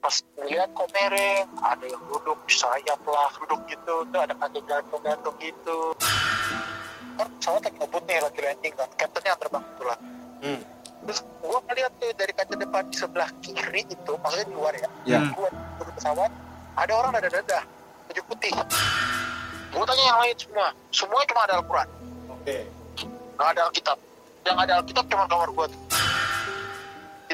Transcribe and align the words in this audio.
pas 0.00 0.14
lihat 0.46 0.68
kok 0.70 0.88
mereng 0.92 1.46
ada 1.58 1.84
yang 1.86 2.02
duduk 2.06 2.38
di 2.46 2.54
sayap 2.54 3.00
lah 3.08 3.30
duduk 3.42 3.60
gitu 3.66 3.94
tuh 4.06 4.20
ada 4.20 4.34
kaki 4.36 4.60
gantung-gantung 4.68 5.36
gitu 5.40 5.78
kan 7.16 7.26
pesawat 7.40 7.64
lagi 7.64 7.76
ngebut 7.80 8.02
nih 8.04 8.18
lagi 8.20 8.40
landing 8.44 8.74
kan 8.76 8.88
kaptennya 8.94 9.34
terbang 9.40 9.64
kebetulan 9.64 10.00
Hmm. 10.36 10.60
terus 11.00 11.24
gua 11.40 11.58
ngeliat 11.64 11.88
tuh 11.96 12.12
dari 12.12 12.32
kaca 12.36 12.54
depan 12.60 12.84
di 12.92 12.96
sebelah 13.00 13.30
kiri 13.40 13.82
itu 13.88 14.12
maksudnya 14.20 14.46
di 14.46 14.54
luar 14.54 14.72
ya. 14.76 14.88
Hmm. 15.16 15.32
gua 15.32 15.48
turun 15.80 15.92
pesawat 15.96 16.30
ada 16.76 16.92
orang 16.92 17.10
dada 17.16 17.28
dada 17.40 17.60
baju 18.06 18.22
putih 18.28 18.52
gua 19.72 19.84
tanya 19.88 20.04
yang 20.12 20.18
lain 20.20 20.36
semua 20.36 20.66
semuanya 20.92 21.26
cuma 21.32 21.40
ada 21.48 21.54
Al-Quran 21.56 21.88
Oke. 22.36 22.56
nggak 23.32 23.48
ada 23.48 23.60
Alkitab 23.72 23.98
yang 24.44 24.56
ada 24.60 24.72
Alkitab 24.84 25.04
cuma 25.08 25.24
kamar 25.24 25.48
gua 25.56 25.66
tuh 25.72 25.80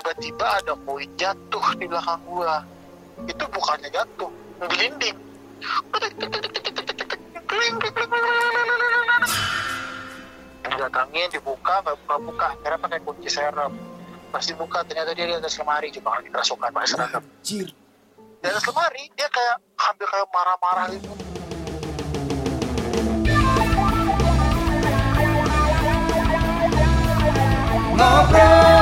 tiba-tiba 0.02 0.58
ada 0.58 0.74
koin 0.82 1.06
jatuh 1.14 1.62
di 1.78 1.86
belakang 1.86 2.18
gua. 2.26 2.66
Itu 3.22 3.46
bukannya 3.54 3.86
jatuh 3.86 4.26
gelinding 4.66 5.14
didatangin 10.62 11.30
dibuka 11.30 11.74
nggak 11.86 11.96
buka 12.02 12.16
buka 12.18 12.46
akhirnya 12.50 12.78
pakai 12.82 12.98
kunci 13.06 13.30
serep 13.30 13.70
pas 14.34 14.42
dibuka 14.42 14.82
ternyata 14.82 15.14
dia 15.14 15.30
di 15.30 15.34
atas 15.38 15.54
lemari. 15.62 15.94
Juga 15.94 16.18
lagi 16.18 16.34
kerasukan 16.34 16.70
pakai 16.74 16.88
seragam. 16.90 17.22
Di 17.46 17.62
atas 18.42 18.66
lemari 18.66 19.06
dia 19.14 19.30
kayak 19.30 19.56
hampir 19.78 20.06
kayak 20.10 20.26
marah-marah 20.34 20.86
gitu. 20.98 21.10
Ngobrol 27.92 28.81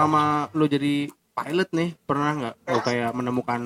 selama 0.00 0.48
lu 0.56 0.64
jadi 0.64 1.12
pilot 1.36 1.68
nih 1.76 1.92
pernah 2.08 2.30
nggak 2.32 2.54
lu 2.72 2.80
kayak 2.80 3.10
menemukan 3.12 3.60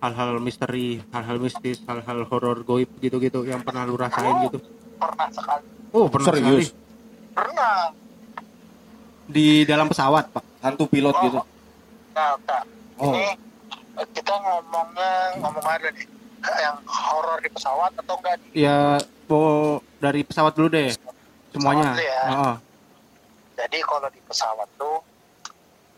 hal-hal 0.00 0.40
misteri, 0.40 1.04
hal-hal 1.12 1.36
mistis, 1.36 1.84
hal-hal 1.84 2.24
horor 2.32 2.64
goib 2.64 2.88
gitu-gitu 2.96 3.44
yang 3.44 3.60
pernah 3.60 3.84
lu 3.84 3.92
rasain 4.00 4.48
gitu? 4.48 4.56
pernah 4.96 5.28
sekali 5.28 5.64
Oh 5.92 6.08
pernah 6.08 6.32
Serius? 6.32 6.72
sekali 6.72 7.36
pernah 7.36 7.76
di 9.28 9.68
dalam 9.68 9.84
pesawat 9.92 10.32
pak. 10.32 10.44
Hantu 10.64 10.88
pilot 10.88 11.12
gitu. 11.28 11.38
nah 12.16 12.40
kak 12.48 12.64
Oh. 12.96 13.12
ini 13.12 13.36
eh, 14.00 14.06
kita 14.16 14.32
ngomongnya 14.40 15.34
ngomong 15.44 15.66
ada 15.66 15.92
nih 15.92 16.06
yang 16.56 16.78
horor 16.88 17.36
di 17.44 17.50
pesawat 17.52 17.92
atau 18.00 18.16
enggak 18.16 18.40
Ya 18.56 18.96
oh, 19.28 19.82
dari 20.00 20.24
pesawat 20.24 20.56
dulu 20.56 20.72
deh 20.72 20.88
semuanya. 21.52 21.92
Pesawat 21.92 22.00
dulu 22.00 22.04
ya. 22.08 22.22
Heeh. 22.32 22.54
Jadi 23.60 23.78
kalau 23.84 24.08
di 24.08 24.20
pesawat 24.24 24.68
tuh 24.80 24.96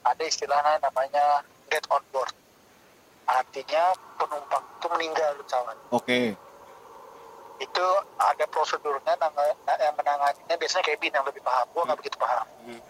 ada 0.07 0.23
istilahnya 0.23 0.79
namanya 0.81 1.43
dead 1.67 1.83
on 1.91 2.03
board. 2.09 2.31
Artinya 3.27 3.91
penumpang 4.15 4.63
itu 4.63 4.87
meninggal 4.89 5.31
di 5.35 5.43
pesawat. 5.43 5.77
Oke. 5.91 6.21
Itu 7.59 7.87
ada 8.17 8.45
prosedurnya 8.47 9.19
nang- 9.19 9.35
yang 9.67 9.95
menanganinya 9.95 10.55
biasanya 10.55 10.85
cabin 10.87 11.11
yang 11.11 11.27
lebih 11.27 11.43
paham. 11.43 11.67
Gua 11.73 11.83
nggak 11.85 11.99
begitu 11.99 12.17
paham. 12.17 12.47
Hmm. 12.63 12.81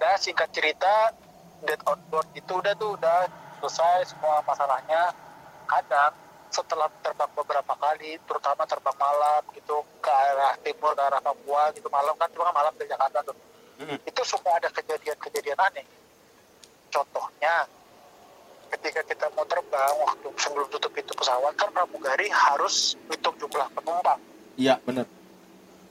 Nah 0.00 0.14
singkat 0.16 0.48
cerita 0.50 1.12
dead 1.60 1.80
on 1.84 2.00
board 2.08 2.28
itu 2.32 2.52
udah 2.54 2.72
tuh 2.74 2.96
udah 2.96 3.28
selesai 3.60 4.08
semua 4.08 4.40
masalahnya. 4.42 5.12
Kadang 5.64 6.12
setelah 6.48 6.86
terbang 7.02 7.32
beberapa 7.34 7.74
kali, 7.74 8.14
terutama 8.22 8.62
terbang 8.62 8.94
malam 8.94 9.42
gitu 9.52 9.82
ke 9.98 10.06
arah 10.08 10.54
timur, 10.62 10.94
ke 10.94 11.02
arah 11.02 11.18
Papua 11.18 11.74
gitu 11.74 11.90
malam 11.90 12.14
kan 12.14 12.30
cuma 12.30 12.48
malam 12.48 12.70
dari 12.74 12.88
Jakarta 12.88 13.20
tuh 13.22 13.34
Hmm. 13.74 13.98
itu 13.98 14.22
semua 14.22 14.54
ada 14.54 14.70
kejadian-kejadian 14.70 15.58
aneh. 15.58 15.82
Contohnya, 16.94 17.66
ketika 18.70 19.02
kita 19.02 19.26
mau 19.34 19.42
terbang 19.50 19.94
waktu 19.98 20.30
sebelum 20.38 20.70
tutup 20.70 20.94
pintu 20.94 21.10
pesawat 21.18 21.58
kan 21.58 21.74
pramugari 21.74 22.30
harus 22.30 22.94
hitung 23.10 23.34
jumlah 23.42 23.66
penumpang. 23.74 24.22
Iya, 24.54 24.78
bener. 24.86 25.02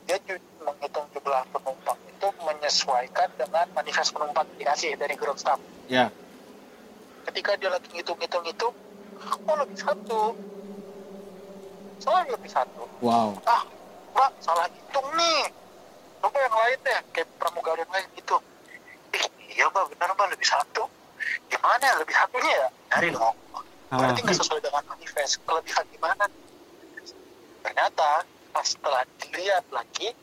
Dia 0.08 0.16
menghitung 0.64 1.04
jumlah 1.12 1.44
penumpang 1.52 1.98
itu 2.08 2.28
menyesuaikan 2.40 3.28
dengan 3.36 3.68
manifest 3.76 4.16
penumpang 4.16 4.48
dikasih 4.56 4.96
dari 4.96 5.12
ground 5.12 5.36
staff. 5.36 5.60
Ya. 5.92 6.08
Ketika 7.28 7.60
dia 7.60 7.68
lagi 7.68 7.88
ngitung-ngitung 7.92 8.44
itu, 8.48 8.68
oh 9.44 9.56
lebih 9.60 9.76
satu, 9.76 10.32
soalnya 12.00 12.32
lebih 12.36 12.48
satu. 12.52 12.84
Wow. 13.04 13.36
ah 13.44 13.64
mbak 14.14 14.30
salah 14.38 14.70
hitung 14.70 15.08
nih 15.18 15.50
coba 16.22 16.38
yang 16.38 16.54
lain 16.54 16.78
deh 16.86 17.00
kayak 17.10 17.28
pramugari 17.36 17.82
yang 17.82 17.92
lain 17.92 18.06
gitu 18.14 18.36
mbak 19.70 19.84
benar 19.94 20.10
mbak 20.12 20.28
lebih 20.34 20.48
satu? 20.48 20.82
Gimana 21.48 21.86
lebih 22.00 22.14
satunya 22.14 22.52
ya? 22.52 22.68
Cari 22.92 23.08
dong. 23.12 23.36
Berarti 23.94 24.20
nggak 24.26 24.36
sesuai 24.36 24.60
dengan 24.60 24.84
manifest. 24.90 25.40
Kelebihan 25.46 25.84
gimana? 25.92 26.24
Ternyata 27.64 28.08
pas 28.54 28.66
setelah 28.66 29.02
dilihat 29.22 29.64
lagi 29.70 30.14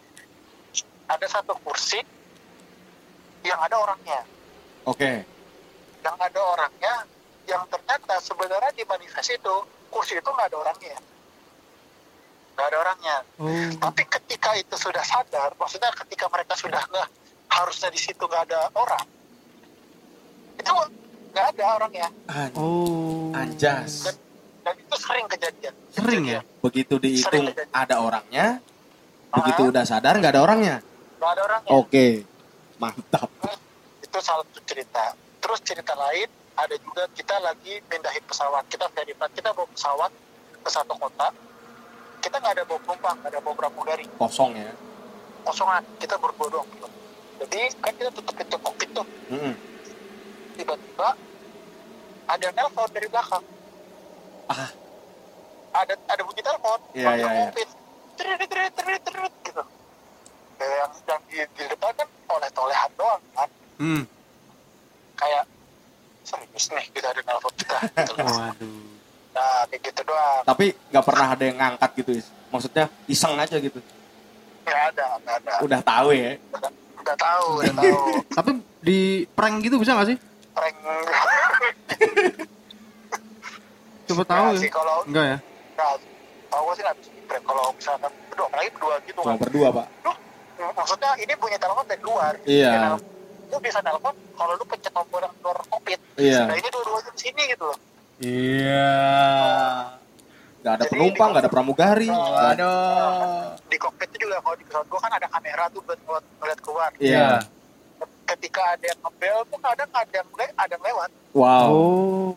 ada 1.07 1.27
satu 1.27 1.55
kursi 1.63 1.99
yang 3.43 3.59
ada 3.59 3.75
orangnya. 3.77 4.21
Oke. 4.85 5.25
yang 6.01 6.17
ada 6.17 6.41
orangnya 6.41 7.05
yang 7.45 7.61
ternyata 7.69 8.17
sebenarnya 8.25 8.73
di 8.73 8.81
manifest 8.89 9.37
itu 9.37 9.55
kursi 9.93 10.17
itu 10.17 10.25
nggak 10.25 10.49
ada 10.49 10.57
orangnya. 10.57 10.97
Nggak 12.57 12.67
ada 12.73 12.77
orangnya. 12.81 13.17
Oh. 13.37 13.69
tapi 13.77 14.01
ketika 14.09 14.57
itu 14.57 14.75
sudah 14.81 15.05
sadar 15.05 15.53
maksudnya 15.61 15.93
ketika 15.93 16.25
mereka 16.33 16.57
sudah 16.57 16.81
nggak 16.89 17.09
harusnya 17.53 17.93
di 17.93 17.99
situ 18.01 18.23
nggak 18.25 18.49
ada 18.49 18.73
orang 18.73 19.05
itu 20.53 20.71
nggak 21.31 21.45
ada 21.51 21.65
orangnya 21.75 22.07
An- 22.27 22.53
Oh. 22.53 23.31
Anjas. 23.31 24.03
dan, 24.03 24.15
dan 24.61 24.75
itu 24.77 24.95
sering 24.97 25.25
kejadian 25.27 25.73
Sering 25.91 26.23
ya? 26.25 26.41
Begitu 26.59 26.95
dihitung 26.97 27.45
ada 27.71 27.95
orangnya, 27.99 28.63
Ah. 29.27 29.35
begitu 29.37 29.67
udah 29.67 29.83
sadar 29.83 30.15
nggak 30.15 30.33
ada 30.33 30.41
orangnya. 30.41 30.75
nggak 31.17 31.31
ada 31.31 31.41
orangnya 31.45 31.71
Oke. 31.71 32.05
Mantap. 32.77 33.29
itu 34.01 34.17
salah 34.19 34.43
satu 34.43 34.59
cerita 34.65 35.13
terus 35.37 35.61
cerita 35.61 35.93
lain 35.93 36.27
ada 36.53 36.75
juga 36.75 37.07
kita 37.09 37.39
lagi 37.39 37.79
pindahin 37.85 38.19
pesawat 38.21 38.67
kita 38.67 38.83
flight 38.87 39.07
kita 39.31 39.49
bawa 39.49 39.67
pesawat 39.69 40.11
ke 40.57 40.69
satu 40.69 40.93
kota 40.93 41.31
kita 42.19 42.35
nggak 42.35 42.53
ada 42.53 42.63
bawa 42.65 42.79
penumpang 42.81 43.15
nggak 43.17 43.31
ada 43.31 43.39
bawa 43.39 43.55
pramugari 43.55 44.05
Kosong 44.13 44.51
ya. 44.53 44.67
kosongan 45.41 45.79
kita 45.95 46.17
berdua 46.17 46.47
doang 46.51 46.69
jadi 47.39 47.59
kan 47.77 47.93
kita 47.95 48.09
tutup 48.11 48.35
pintu 48.35 48.57
kokpit 48.59 48.89
tuh 48.91 49.07
Mm-mm. 49.29 49.53
Tiba-tiba 50.61 51.09
ada 52.27 52.47
nelpon 52.51 52.89
dari 52.89 53.07
belakang 53.07 53.43
Ah. 54.47 54.69
ada 55.73 55.93
ada 56.05 56.21
bunyi 56.21 56.41
telepon 56.41 56.79
Iya, 56.91 57.07
orang 57.07 57.17
iya, 57.17 57.29
iya. 57.47 57.65
"Teret, 58.13 58.43
teret, 58.43 58.71
teret, 58.71 59.01
teret," 59.01 59.33
gitu 59.41 59.63
Kayak 60.53 60.75
yang, 60.77 60.91
yang 61.07 61.21
di, 61.25 61.37
di 61.49 61.63
depan 61.65 61.91
kan 61.95 62.07
oleh-tolehan 62.29 62.91
doang 62.93 63.21
kan 63.31 63.49
Hmm. 63.75 64.03
kayak 65.15 65.43
serius 66.21 66.65
nih 66.69 66.85
kita 66.91 67.07
ada 67.09 67.21
nelpon 67.23 67.53
kita 67.55 67.77
gitu. 67.97 68.13
Waduh. 68.13 68.83
nah 69.31 69.63
kayak 69.65 69.81
gitu 69.81 70.01
doang 70.03 70.43
Tapi 70.43 70.65
nggak 70.87 71.05
pernah 71.07 71.27
ada 71.29 71.43
yang 71.43 71.57
ngangkat 71.57 71.91
gitu, 71.97 72.11
Is. 72.13 72.27
Maksudnya 72.47 72.85
iseng 73.07 73.33
aja 73.35 73.55
gitu. 73.55 73.79
nggak 74.61 74.81
ada 74.91 75.05
nggak 75.17 75.35
ada 75.41 75.53
Udah 75.63 75.79
tahu 75.81 76.09
ya. 76.11 76.35
udah, 76.51 76.71
udah 76.99 77.15
tahu 77.17 77.45
udah 77.57 77.73
tahu 77.79 77.97
Tapi 78.29 78.49
di 78.81 78.99
prank 79.27 79.63
gitu 79.63 79.77
bisa 79.77 79.95
gak 79.95 80.09
sih? 80.09 80.17
Prank 80.51 80.75
Coba 84.03 84.23
tahu 84.25 84.45
ya. 84.53 84.69
kalau 84.69 84.95
Enggak 85.05 85.25
ya? 85.25 85.37
nggak 85.71 85.93
kalau 86.47 86.61
gue 86.61 86.73
sih 86.73 86.83
nggak 86.83 86.97
bisa 86.97 87.09
prank 87.25 87.43
kalau 87.43 87.63
misalkan 87.71 88.11
berdua 88.27 88.45
apalagi 88.45 88.69
berdua 88.71 88.95
gitu 89.01 89.19
Cuma 89.19 89.31
kan 89.31 89.39
berdua, 89.39 89.67
Pak. 89.71 89.87
maksudnya 90.73 91.11
ini 91.17 91.33
punya 91.35 91.57
telepon 91.57 91.85
dari 91.85 92.01
luar 92.01 92.33
Iya. 92.43 92.99
Lu 93.47 93.57
bisa 93.59 93.79
telepon 93.79 94.13
kalau 94.31 94.53
lu 94.53 94.63
pencet 94.63 94.91
tombol 94.91 95.19
yang 95.19 95.33
luar 95.41 95.57
kokpit 95.65 95.99
Iya. 96.15 96.45
nah 96.45 96.55
ini 96.55 96.67
dua-duanya 96.67 97.09
di 97.09 97.21
sini 97.21 97.41
gitu 97.47 97.63
loh 97.65 97.77
Iya. 98.21 98.93
Nggak 100.61 100.73
ada 100.75 100.83
Jadi 100.83 100.93
penumpang, 100.93 101.27
nggak 101.31 101.41
ada 101.41 101.49
pramugari. 101.49 102.05
nggak 102.05 102.21
ada- 102.53 102.69
Waduh. 102.69 103.65
di 103.65 103.77
kokpit 103.77 104.07
itu 104.11 104.17
juga 104.21 104.37
kalau 104.39 104.55
di 104.55 104.63
pesawat 104.63 104.85
gua 104.85 104.99
kan 104.99 105.11
ada 105.11 105.27
kamera 105.27 105.63
tuh 105.67 105.81
buat 105.81 105.97
ngeliat 106.37 106.59
keluar 106.61 106.89
Iya. 106.99 107.27
Ketika 108.31 108.61
ada 108.71 108.85
yang 108.85 108.99
ngebel 109.01 109.37
tuh 109.45 109.59
kadang 109.59 109.89
ada 109.91 110.13
yang 110.13 110.29
le- 110.31 110.55
ada 110.55 110.71
yang 110.71 110.83
lewat 110.83 111.09
Wow. 111.31 111.67
Oh. 111.67 112.29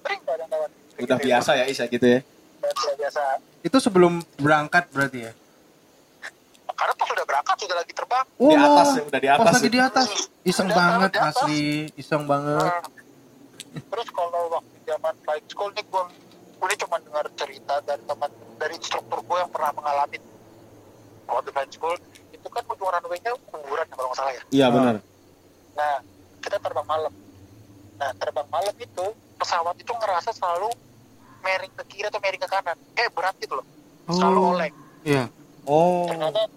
sering 0.00 0.20
ada 0.22 0.38
yang 0.38 0.50
lewat 0.50 0.70
Udah 0.94 1.16
Gitu. 1.16 1.26
biasa 1.26 1.50
ya, 1.54 1.64
Isa 1.66 1.84
gitu 1.86 2.06
ya. 2.06 2.20
Udah 2.58 2.94
biasa 2.96 3.20
Itu 3.60 3.76
sebelum 3.78 4.12
berangkat 4.36 4.86
berarti 4.88 5.20
ya? 5.22 5.32
karena 6.72 6.94
pas 6.94 7.06
sudah 7.06 7.24
berangkat 7.24 7.56
sudah 7.58 7.76
lagi 7.76 7.92
terbang 7.92 8.26
Di 8.34 8.56
atas 8.56 8.88
ya, 8.90 9.02
udah 9.04 9.20
di 9.20 9.28
atas 9.30 9.44
Pas 9.44 9.54
lagi 9.54 9.62
ya. 9.62 9.70
di 9.70 9.80
atas. 9.80 10.08
iseng 10.42 10.66
Udah 10.66 10.76
banget 10.76 11.10
atas. 11.12 11.26
asli 11.32 11.62
iseng 11.94 12.22
banget 12.24 12.66
Nah, 12.66 12.82
terus 13.86 14.08
kalau 14.10 14.42
waktu 14.50 14.76
zaman 14.84 15.14
flight 15.22 15.46
school 15.46 15.70
nih 15.70 15.84
gue 15.84 16.02
gue 16.58 16.76
cuma 16.78 16.96
dengar 16.98 17.24
cerita 17.32 17.74
dari 17.80 18.02
teman 18.02 18.30
dari 18.56 18.74
instruktur 18.74 19.18
gue 19.20 19.38
yang 19.38 19.48
pernah 19.48 19.70
mengalami 19.72 20.18
waktu 21.24 21.50
flight 21.50 21.70
school 21.70 21.94
itu 22.30 22.48
kan 22.48 22.62
ujung 22.64 22.90
runway-nya 22.90 23.30
kuburan 23.44 23.82
ya, 23.82 23.92
kalau 23.92 24.08
nggak 24.08 24.18
salah 24.18 24.32
ya 24.32 24.42
Iya 24.50 24.66
benar. 24.68 24.94
Nah 25.72 26.04
kita 26.42 26.56
terbang 26.58 26.86
malam. 26.86 27.12
Nah 27.96 28.10
terbang 28.18 28.48
malam 28.50 28.74
itu 28.76 29.04
pesawat 29.38 29.76
itu 29.78 29.92
ngerasa 29.94 30.30
selalu 30.34 30.70
miring 31.42 31.72
ke 31.74 31.84
kiri 31.90 32.06
atau 32.10 32.20
miring 32.22 32.42
ke 32.42 32.48
kanan. 32.50 32.76
Kayak 32.98 33.12
berat 33.14 33.34
gitu 33.38 33.54
loh. 33.58 33.66
Selalu 34.10 34.40
oh 34.40 34.52
oleng. 34.54 34.74
iya. 35.06 35.24
Oh. 35.62 36.10
ternyata 36.10 36.50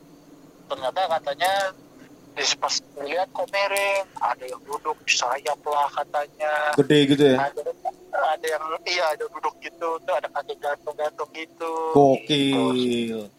ternyata 0.66 1.00
katanya 1.06 1.54
di 2.36 2.44
pas 2.58 2.76
lihat 3.06 3.30
kok 3.32 3.48
miring 3.54 4.06
ada 4.18 4.44
yang 4.44 4.62
duduk 4.66 4.98
di 5.06 5.14
sayap 5.14 5.60
lah 5.64 5.88
katanya. 5.94 6.54
Gede 6.82 6.98
gitu 7.14 7.24
ya. 7.24 7.38
ada 7.48 7.62
ada 8.16 8.46
yang 8.50 8.64
iya 8.90 9.06
ada 9.14 9.24
duduk 9.30 9.56
gitu. 9.62 9.90
Tuh 10.02 10.14
ada 10.18 10.28
kaki 10.34 10.58
gantung-gantung 10.58 11.30
gitu. 11.32 11.74
Gokil. 11.94 13.30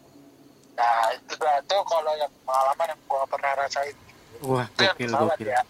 nah 0.77 1.09
itu 1.09 1.33
tuh 1.41 1.81
kalau 1.89 2.13
yang 2.21 2.29
pengalaman 2.45 2.93
yang 2.93 3.01
gua 3.09 3.25
pernah 3.25 3.49
rasain 3.57 3.97
wah 4.43 4.67
gokil 4.77 5.11
gokil. 5.11 5.47
ya 5.49 5.61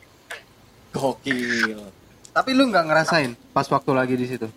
Gokil. 0.92 1.80
tapi 2.34 2.50
lu 2.54 2.70
nggak 2.70 2.86
ngerasain 2.90 3.32
pas 3.54 3.68
waktu 3.70 3.92
lagi 3.94 4.16
di 4.18 4.28
situ? 4.28 4.48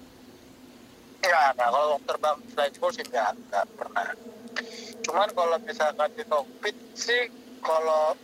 Ya 1.21 1.53
nah 1.57 1.69
kalau 1.69 2.01
terbang 2.09 2.39
flight 2.53 2.73
school 2.77 2.93
sih 2.93 3.05
nggak 3.05 3.37
nggak 3.49 3.65
pernah. 3.77 4.07
Cuman 5.05 5.29
kalau 5.37 5.57
misalkan 5.65 6.11
di 6.17 6.25
cockpit 6.25 6.77
sih 6.97 7.29
kalau 7.61 8.17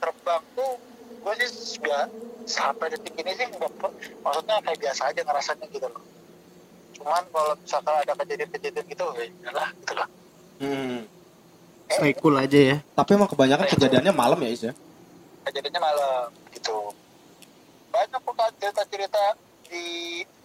terbang 0.00 0.42
tuh 0.56 0.72
gue 1.24 1.34
sih 1.44 1.80
nggak 1.80 2.06
sampai 2.44 2.92
detik 2.92 3.16
ini 3.20 3.32
sih 3.36 3.46
nggak 3.48 3.72
maksudnya 4.24 4.56
kayak 4.64 4.80
biasa 4.80 5.02
aja 5.12 5.20
ngerasanya 5.24 5.66
gitu 5.72 5.86
loh. 5.88 6.04
Cuman 6.96 7.24
kalau 7.32 7.54
misalkan 7.60 7.94
ada 8.00 8.12
kejadian-kejadian 8.16 8.84
gitu 8.88 9.04
ya 9.44 9.50
lah 9.52 9.68
gitu 9.76 9.94
lah. 9.96 10.08
Hmm. 10.60 11.13
Stay 11.88 12.12
cool 12.16 12.34
aja 12.36 12.58
ya. 12.58 12.76
Tapi 12.82 13.10
emang 13.16 13.30
kebanyakan 13.30 13.66
kejadiannya 13.68 14.12
malam 14.12 14.38
ya, 14.42 14.50
Is 14.50 14.64
ya? 14.68 14.74
kejadiannya 15.44 15.80
malam 15.80 16.28
gitu. 16.56 16.90
Banyak 17.92 18.20
kok 18.24 18.34
Kak, 18.34 18.50
cerita-cerita 18.58 19.24
di 19.68 19.86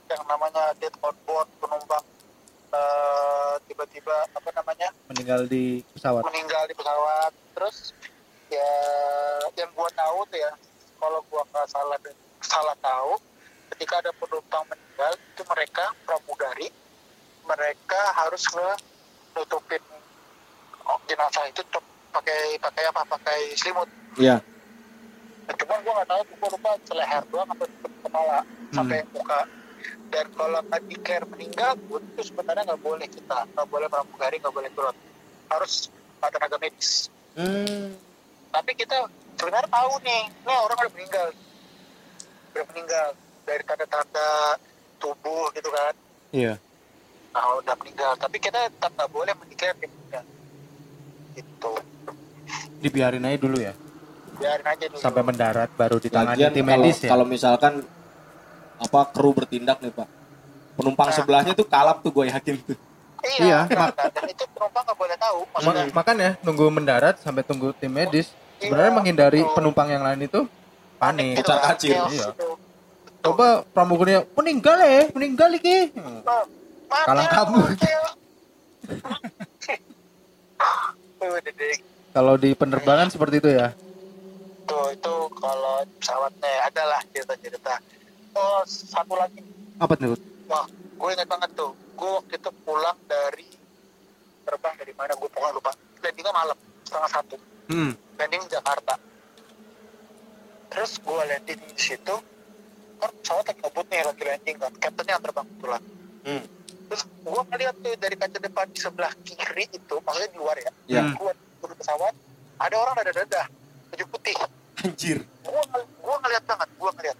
yang 0.10 0.24
namanya 0.26 0.74
dead 0.82 0.94
on 1.06 1.16
board 1.24 1.48
penumpang 1.62 2.06
eh, 2.74 3.54
tiba-tiba 3.66 4.16
apa 4.36 4.50
namanya? 4.54 4.90
Meninggal 5.10 5.48
di 5.48 5.82
pesawat. 5.96 6.28
Meninggal 6.30 6.64
di 6.70 6.76
pesawat. 6.76 7.32
Terus 7.56 7.96
ya 8.50 8.70
yang 9.56 9.72
gua 9.74 9.90
tahu 9.94 10.26
tuh 10.30 10.40
ya 10.42 10.52
kalau 11.00 11.20
gua 11.30 11.42
nggak 11.50 11.68
salah 11.70 11.98
salah 12.44 12.76
tahu 12.82 13.18
ketika 13.76 14.02
ada 14.02 14.12
penumpang 14.18 14.66
meninggal 14.68 15.14
itu 15.16 15.44
mereka 15.48 15.86
pramugari. 16.04 16.70
Mereka 17.50 18.02
harus 18.14 18.46
nge 18.46 18.72
nutupin 19.34 19.82
oh, 19.90 19.99
jenazah 21.10 21.46
itu 21.50 21.62
pakai 22.14 22.58
pakai 22.62 22.84
apa 22.90 23.02
pakai 23.06 23.40
selimut. 23.58 23.90
Iya. 24.18 24.42
Nah, 25.50 25.54
cuman 25.58 25.78
gue 25.82 25.94
nggak 25.94 26.10
tahu 26.10 26.22
gue 26.30 26.50
lupa 26.54 26.72
seleher 26.86 27.24
doang 27.34 27.50
atau 27.50 27.66
kepala 28.06 28.38
sampai 28.74 29.02
muka. 29.14 29.42
Dan 30.10 30.26
kalau 30.34 30.60
nggak 30.66 30.82
di 30.90 30.98
care 31.02 31.26
meninggal 31.26 31.74
pun 31.90 32.02
itu 32.02 32.22
sebenarnya 32.30 32.64
nggak 32.74 32.82
boleh 32.82 33.08
kita 33.10 33.40
nggak 33.54 33.68
boleh 33.70 33.88
pramugari 33.90 34.38
nggak 34.38 34.54
boleh 34.54 34.70
turun. 34.74 34.96
Harus 35.50 35.90
tenaga 36.20 36.58
medis. 36.62 37.10
Hmm. 37.38 37.96
tapi 38.50 38.74
kita 38.74 39.06
sebenarnya 39.38 39.70
tahu 39.70 39.94
nih 40.02 40.26
ini 40.28 40.54
orang 40.54 40.78
udah 40.82 40.94
meninggal. 40.98 41.28
Udah 42.52 42.66
meninggal 42.74 43.08
dari 43.46 43.64
tanda-tanda 43.64 44.30
tubuh 44.98 45.54
gitu 45.54 45.70
kan. 45.70 45.94
Iya. 46.34 46.54
Nah 47.32 47.46
udah 47.62 47.76
meninggal. 47.78 48.18
Tapi 48.18 48.38
kita 48.42 48.68
tetap 48.74 48.92
nggak 48.98 49.12
boleh 49.14 49.34
mendikir 49.38 49.72
dia 49.78 49.88
meninggal 49.88 50.26
gitu 51.60 51.72
dibiarin 52.80 53.28
aja 53.28 53.38
dulu 53.38 53.58
ya 53.60 53.74
biarin 54.40 54.64
aja 54.66 54.86
dulu 54.88 55.00
sampai 55.04 55.22
mendarat 55.22 55.70
baru 55.76 56.00
ditangani 56.00 56.40
Lagian 56.40 56.52
tim 56.56 56.64
kalau, 56.64 56.72
medis 56.80 56.98
ya 57.04 57.10
kalau 57.12 57.26
misalkan 57.28 57.74
apa 58.80 59.00
kru 59.12 59.36
bertindak 59.36 59.84
nih, 59.84 59.92
Pak. 59.92 60.08
Penumpang 60.80 61.12
Nah. 61.12 61.16
sebelahnya 61.20 61.52
tuh 61.52 61.68
kalap 61.68 62.00
tuh 62.00 62.16
gue 62.16 62.32
yakin 62.32 62.56
tuh. 62.64 62.80
iya, 63.28 63.68
Iya, 63.68 63.76
mak- 63.76 64.00
itu 64.24 64.44
penumpang 64.56 64.88
nggak 64.88 64.96
boleh 64.96 65.18
tahu 65.20 65.40
Ma- 65.44 65.52
maksudnya 65.60 65.84
makanya 65.92 66.30
nunggu 66.40 66.66
mendarat 66.72 67.20
sampai 67.20 67.44
tunggu 67.44 67.76
tim 67.76 67.92
medis 67.92 68.32
Iya, 68.32 68.72
sebenarnya 68.72 68.92
menghindari 68.96 69.44
betul. 69.44 69.56
penumpang 69.60 69.92
yang 69.92 70.04
lain 70.08 70.24
itu 70.24 70.48
panik 70.96 71.44
gitu 71.44 71.52
kan, 71.52 71.60
kacir, 71.68 72.00
chaos 72.00 72.12
iya. 72.16 72.28
gitu. 72.32 72.50
coba 73.20 73.48
pramugarinya 73.68 74.24
meninggal 74.32 74.78
ya 74.80 75.12
meninggal 75.12 75.50
iki 75.52 75.92
mati 75.92 76.56
Kalang 77.06 77.28
kabut. 77.28 77.68
Ya. 81.26 81.40
Deh. 81.44 81.78
kalau 82.16 82.34
di 82.40 82.50
penerbangan 82.56 83.12
seperti 83.12 83.44
itu 83.44 83.52
ya 83.52 83.70
Tuh, 84.70 84.94
itu 84.94 85.16
kalau 85.34 85.82
pesawatnya 85.98 86.70
adalah 86.70 87.02
cerita-cerita. 87.10 87.82
Oh, 88.38 88.62
satu 88.70 89.18
lagi. 89.18 89.42
apa 89.82 89.98
tuh 89.98 90.14
Wah, 90.46 90.70
gue 90.70 91.10
ingat 91.10 91.26
banget 91.26 91.50
tuh. 91.58 91.74
Gue 91.98 92.22
waktu 92.22 92.38
itu 92.38 92.52
pulang 92.62 92.98
dari 93.10 93.50
terbang 94.46 94.76
dari 94.78 94.94
mana 94.94 95.18
gue 95.18 95.26
pokoknya 95.26 95.58
lupa. 95.58 95.74
Landingnya 96.06 96.34
malam, 96.38 96.58
setengah 96.86 97.10
satu. 97.10 97.36
hmm. 97.74 97.92
Landing 98.22 98.44
Jakarta. 98.46 98.94
Terus 100.70 100.92
gue 101.02 101.22
landing 101.34 101.60
di 101.66 101.82
situ. 101.82 102.16
Kan 103.02 103.10
pesawat 103.26 103.50
lagi 103.50 103.62
ngebut 103.66 103.86
nih, 103.90 104.02
lagi 104.06 104.24
landing 104.30 104.56
kan. 104.62 104.72
Captainnya 104.78 105.14
yang 105.18 105.24
terbang 105.26 105.46
kebetulan. 105.50 105.82
Hmm. 106.30 106.44
Terus 106.90 107.04
gue 107.06 107.42
ngeliat 107.54 107.76
tuh 107.78 107.94
dari 108.02 108.16
kaca 108.18 108.38
depan 108.42 108.66
di 108.74 108.80
sebelah 108.82 109.14
kiri 109.22 109.66
itu, 109.70 109.96
maksudnya 110.02 110.30
di 110.34 110.38
luar 110.42 110.58
ya. 110.58 110.72
Hmm. 110.74 111.14
Gue 111.14 111.32
turun 111.62 111.76
pesawat, 111.78 112.14
ada 112.58 112.76
orang 112.76 112.94
dada-dada, 112.98 113.46
baju 113.94 114.06
putih. 114.18 114.36
Anjir. 114.82 115.18
Gue 115.46 115.62
gua 116.02 116.16
ngeliat 116.26 116.44
banget, 116.50 116.70
gue 116.74 116.90
ngeliat. 116.98 117.18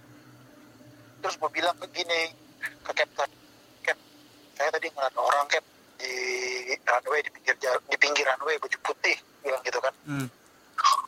Terus 1.20 1.34
gue 1.38 1.50
bilang 1.54 1.76
ke 1.78 1.86
gini, 1.94 2.34
ke 2.82 2.90
Captain, 2.90 3.30
Cap, 3.86 3.98
saya 4.58 4.68
tadi 4.74 4.90
ngeliat 4.90 5.14
orang 5.14 5.46
Cap 5.46 5.64
di 6.00 6.12
runway, 6.82 7.20
di 7.22 7.30
pinggir 7.30 7.54
jar- 7.60 7.84
di 7.86 7.96
pinggir 8.00 8.26
runway 8.26 8.56
baju 8.58 8.78
putih, 8.82 9.16
bilang 9.44 9.62
gitu 9.62 9.78
kan. 9.78 9.94
Hmm. 10.02 10.26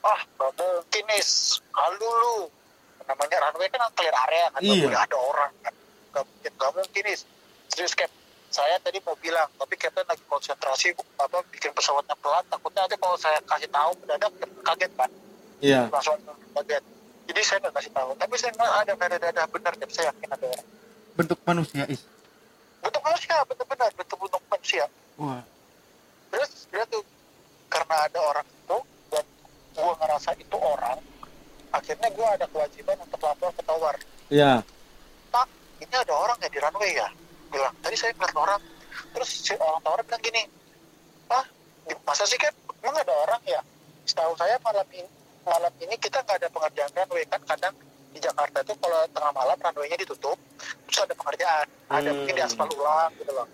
Ah, 0.05 0.21
gak 0.39 0.53
mungkin 0.55 1.05
nis, 1.11 1.59
halu 1.73 2.07
lu. 2.07 2.37
Namanya 3.09 3.37
runway 3.51 3.67
kan 3.73 3.83
clear 3.97 4.15
area 4.29 4.47
kan, 4.53 4.61
Iya. 4.63 4.87
boleh 4.87 5.01
ada 5.01 5.17
orang 5.19 5.53
kan. 5.65 5.75
Gak 6.13 6.25
mungkin, 6.29 6.53
gak 6.61 6.73
mungkin 6.77 7.03
nis. 7.09 7.21
Serius 7.73 7.97
Cap, 7.97 8.13
saya 8.53 8.77
tadi 8.79 9.01
mau 9.01 9.17
bilang, 9.17 9.49
tapi 9.57 9.75
Captain 9.75 10.05
lagi 10.05 10.21
konsentrasi 10.29 10.93
apa 11.17 11.41
bikin 11.49 11.73
pesawatnya 11.73 12.13
pelan, 12.21 12.45
takutnya 12.47 12.85
aja 12.85 12.97
kalau 13.01 13.17
saya 13.17 13.41
kasih 13.43 13.67
tahu 13.67 13.91
mendadak 14.05 14.31
kaget 14.63 14.93
kan, 14.93 15.11
Iya. 15.59 15.89
langsung 15.89 16.21
kaget. 16.53 16.85
Jadi 17.33 17.41
saya 17.41 17.59
nggak 17.65 17.75
kasih 17.81 17.93
tahu, 17.97 18.11
tapi 18.15 18.35
saya 18.37 18.51
nggak 18.53 18.71
ada 18.85 18.93
dada-dada 18.95 19.43
benar, 19.49 19.73
Cap. 19.81 19.91
saya 19.91 20.05
yakin 20.13 20.29
ada 20.31 20.47
orang. 20.47 20.67
bentuk 21.13 21.39
manusia 21.43 21.85
is 21.89 22.05
Bentuk 22.83 23.01
manusia, 23.01 23.37
bentuk 23.47 23.67
benar, 23.67 23.91
bentuk 23.95 24.19
bentuk 24.21 24.43
manusia. 24.47 24.85
wah 25.17 25.43
Terus 26.29 26.51
dia 26.69 26.85
tuh 26.89 27.03
karena 27.69 27.97
ada 28.05 28.21
orang 28.21 28.47
itu 28.49 28.79
dan 29.09 29.25
gua 29.73 29.93
ngerasa 29.97 30.31
itu 30.37 30.57
orang, 30.57 30.99
akhirnya 31.71 32.09
gua 32.13 32.29
ada 32.37 32.47
kewajiban 32.49 32.97
untuk 33.01 33.21
lapor 33.21 33.49
ke 33.53 33.63
tower. 33.65 33.95
Iya. 34.29 34.61
Pak, 35.29 35.47
ini 35.81 35.95
ada 35.95 36.13
orang 36.13 36.37
ya 36.37 36.49
di 36.49 36.59
runway 36.59 36.93
ya? 36.93 37.09
Bilang, 37.53 37.75
tadi 37.85 37.97
saya 38.01 38.17
ngeliat 38.17 38.35
orang. 38.35 38.63
Terus 39.13 39.31
si 39.31 39.53
orang 39.57 39.81
tower 39.85 40.01
bilang 40.05 40.23
gini, 40.25 40.43
ah, 41.29 41.45
masa 42.05 42.25
sih 42.25 42.41
kan, 42.41 42.53
emang 42.81 42.97
ada 42.97 43.13
orang 43.13 43.43
ya? 43.45 43.61
Setahu 44.09 44.33
saya 44.37 44.57
malam 44.65 44.85
ini, 44.93 45.09
malam 45.45 45.73
ini 45.81 45.95
kita 46.01 46.21
nggak 46.25 46.41
ada 46.41 46.49
pengerjaan 46.49 46.93
runway 46.97 47.25
kan 47.29 47.41
kadang 47.45 47.75
di 48.13 48.19
Jakarta 48.21 48.61
tuh 48.65 48.77
kalau 48.77 49.01
tengah 49.13 49.33
malam 49.33 49.57
runway-nya 49.57 49.97
ditutup, 50.01 50.37
terus 50.89 50.99
ada 51.01 51.15
pengerjaan, 51.17 51.67
ada 51.89 52.11
Hmm. 52.13 52.17
mungkin 52.21 52.35
di 52.37 52.43
aspal 52.45 52.69
ulang 52.73 53.13
gitu 53.17 53.33
loh. 53.33 53.49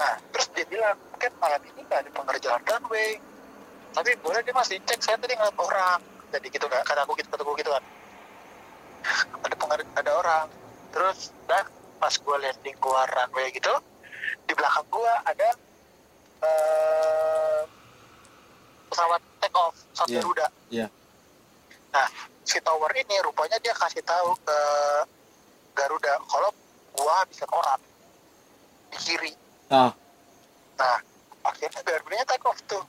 Nah, 0.00 0.14
terus 0.32 0.46
dia 0.56 0.66
bilang, 0.68 0.96
kan 1.16 1.32
malam 1.40 1.60
ini 1.64 1.80
nggak 1.84 2.00
ada 2.04 2.10
pengerjaan 2.12 2.62
runway, 2.64 3.10
tapi 3.96 4.10
boleh 4.20 4.40
dia 4.44 4.54
masih 4.56 4.76
cek 4.84 5.00
saya 5.00 5.16
tadi 5.16 5.32
ngeliat 5.36 5.56
orang, 5.56 6.00
jadi 6.32 6.46
gitu 6.48 6.66
kan, 6.68 6.80
kata 6.84 7.00
aku 7.04 7.12
gitu, 7.16 7.28
kata 7.32 7.42
aku 7.44 7.52
gitu 7.56 7.72
kan 7.72 7.84
ada 9.40 9.54
pengaruh 9.56 9.86
ada 9.96 10.10
orang 10.12 10.46
terus 10.92 11.32
dan 11.48 11.64
pas 12.00 12.10
gue 12.10 12.36
landing 12.38 12.76
keluar 12.76 13.04
runway 13.06 13.52
gitu 13.52 13.74
di 14.42 14.52
belakang 14.52 14.86
gue 14.88 15.12
ada 15.24 15.48
eh, 16.40 17.60
pesawat 18.88 19.20
take 19.38 19.54
off 19.54 19.76
pesawat 19.86 20.08
Iya. 20.08 20.18
Garuda 20.18 20.46
Iya. 20.70 20.86
nah 21.90 22.06
si 22.42 22.58
tower 22.60 22.90
ini 22.92 23.16
rupanya 23.20 23.58
dia 23.58 23.74
kasih 23.74 24.02
tahu 24.02 24.34
ke 24.40 24.58
Garuda 25.72 26.18
kalau 26.24 26.50
gua 26.92 27.22
habisin 27.22 27.46
orang 27.46 27.80
di 28.90 28.98
kiri 28.98 29.32
Ah. 29.68 29.94
nah 30.74 30.98
akhirnya 31.44 31.80
Garuda 31.80 32.24
take 32.24 32.42
off 32.42 32.58
tuh 32.66 32.82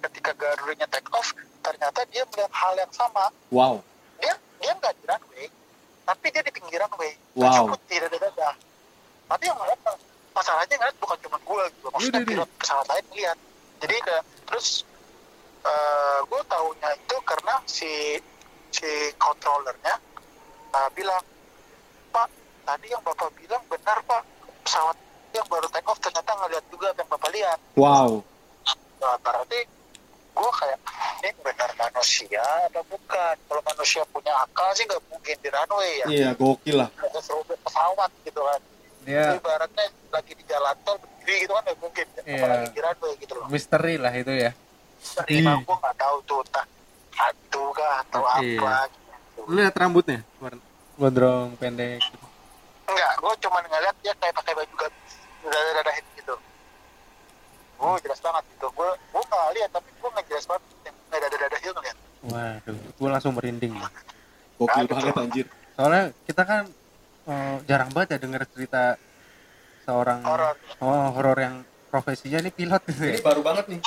ketika 0.00 0.30
Garudanya 0.32 0.86
take 0.88 1.10
off 1.12 1.30
ternyata 1.60 2.02
dia 2.08 2.22
melihat 2.26 2.52
hal 2.52 2.74
yang 2.74 2.92
sama 2.92 3.30
Wow. 3.50 3.82
dia 4.18 4.34
dia 4.58 4.72
nggak 4.72 4.94
di 4.94 5.04
runway 5.04 5.46
tapi 6.04 6.26
dia 6.30 6.42
di 6.42 6.50
pinggir 6.50 6.80
runway 6.80 7.12
Wow. 7.34 7.70
Tidak 7.86 8.10
ada 8.10 8.27
tapi 9.28 9.44
yang 9.46 9.58
ngeliat 9.60 9.80
masalahnya 10.32 10.74
ngeliat 10.80 10.96
bukan 10.98 11.18
cuma 11.22 11.38
gue 11.38 11.62
gitu 11.76 11.88
maksudnya 11.92 12.20
Yaudah, 12.20 12.28
pilot 12.32 12.50
pesawat 12.58 12.86
lain 12.88 13.04
ngeliat 13.12 13.38
jadi 13.78 13.94
kayak 14.02 14.24
terus 14.48 14.66
eh 15.68 16.18
gue 16.24 16.40
taunya 16.48 16.90
itu 16.96 17.16
karena 17.26 17.54
si 17.68 17.92
si 18.72 18.90
controllernya 19.20 19.94
eh, 20.72 20.88
bilang 20.96 21.22
pak 22.10 22.28
tadi 22.64 22.86
yang 22.88 23.02
bapak 23.04 23.28
bilang 23.36 23.62
benar 23.68 23.98
pak 24.06 24.22
pesawat 24.64 24.96
yang 25.36 25.46
baru 25.46 25.66
take 25.68 25.88
off 25.88 26.00
ternyata 26.00 26.32
ngeliat 26.40 26.64
juga 26.72 26.86
apa 26.90 26.98
yang 27.04 27.10
bapak 27.12 27.30
lihat 27.36 27.58
Wow. 27.78 28.26
Nah, 28.98 29.14
berarti 29.22 29.60
gue 30.34 30.50
kayak 30.58 30.78
ini 31.22 31.30
benar 31.46 31.70
manusia 31.78 32.42
atau 32.66 32.82
bukan? 32.90 33.34
Kalau 33.46 33.62
manusia 33.62 34.02
punya 34.10 34.34
akal 34.42 34.66
sih 34.74 34.82
nggak 34.86 35.02
mungkin 35.10 35.36
di 35.38 35.48
runway 35.50 35.92
ya. 36.02 36.06
Iya, 36.10 36.28
gokil 36.34 36.76
lah. 36.82 36.90
Pesawat 37.62 38.10
gitu 38.26 38.40
kan. 38.42 38.60
Ini 39.08 39.36
Ibaratnya 39.36 39.84
lagi 40.08 40.32
di 40.32 40.44
jalan 40.44 40.76
tol 40.82 40.96
berdiri 40.98 41.36
gitu 41.40 41.52
kan 41.52 41.62
nggak 41.64 41.78
mungkin. 41.78 42.06
Iya. 42.20 42.36
Apalagi 42.36 42.66
di 42.68 42.80
runway 42.80 43.12
gitu 43.16 43.32
loh. 43.34 43.46
misteri 43.48 43.94
lah 43.96 44.12
itu 44.12 44.32
ya 44.34 44.50
Dari 45.16 45.34
gue 45.40 45.76
nggak 45.78 45.96
tahu 45.96 46.16
tuh 46.22 46.40
entah 46.42 46.66
hantu 47.14 47.62
kah 47.72 47.92
atau 48.02 48.22
Iya. 48.38 48.60
apa. 48.60 48.74
Gitu. 48.86 49.40
Lu 49.40 49.52
lihat 49.54 49.74
rambutnya? 49.74 50.20
Warna- 50.38 50.66
gondrong 50.94 51.48
pendek 51.56 52.02
Enggak, 52.84 53.12
gue 53.16 53.32
cuma 53.38 53.58
ngeliat 53.62 53.96
dia 53.98 54.14
kayak 54.14 54.34
pakai 54.34 54.52
baju 54.54 54.74
gamis, 54.74 55.12
dada-dadahin 55.42 56.04
gitu. 56.14 56.34
Oh 57.78 57.94
jelas 57.98 58.18
banget 58.18 58.44
gitu. 58.50 58.66
Gue 58.70 58.88
gue 58.90 59.22
nggak 59.22 59.48
lihat 59.54 59.70
tapi 59.70 59.88
gue 59.90 60.08
nggak 60.10 60.26
jelas 60.26 60.44
banget 60.44 60.62
nggak 61.06 61.20
dada-dada 61.22 61.56
itu 61.58 61.70
ngeliat. 61.70 61.98
waduh 62.18 62.76
gue 62.90 63.08
langsung 63.08 63.32
merinding. 63.32 63.72
Gokil 64.58 64.86
banget 64.86 65.14
anjir. 65.16 65.46
soalnya 65.72 66.10
kita 66.26 66.42
kan 66.42 66.66
eh, 67.28 67.56
jarang 67.64 67.90
banget 67.90 68.08
ya 68.10 68.18
denger 68.20 68.42
cerita 68.48 68.82
seorang 69.84 70.20
Horor. 70.20 70.54
oh 70.78 71.06
horor 71.12 71.38
yang 71.38 71.54
profesinya 71.88 72.38
ini 72.38 72.50
pilot 72.50 72.82
gitu 72.86 73.02
ya 73.02 73.12
Ini 73.14 73.22
baru 73.22 73.40
banget 73.40 73.64
nih. 73.66 73.80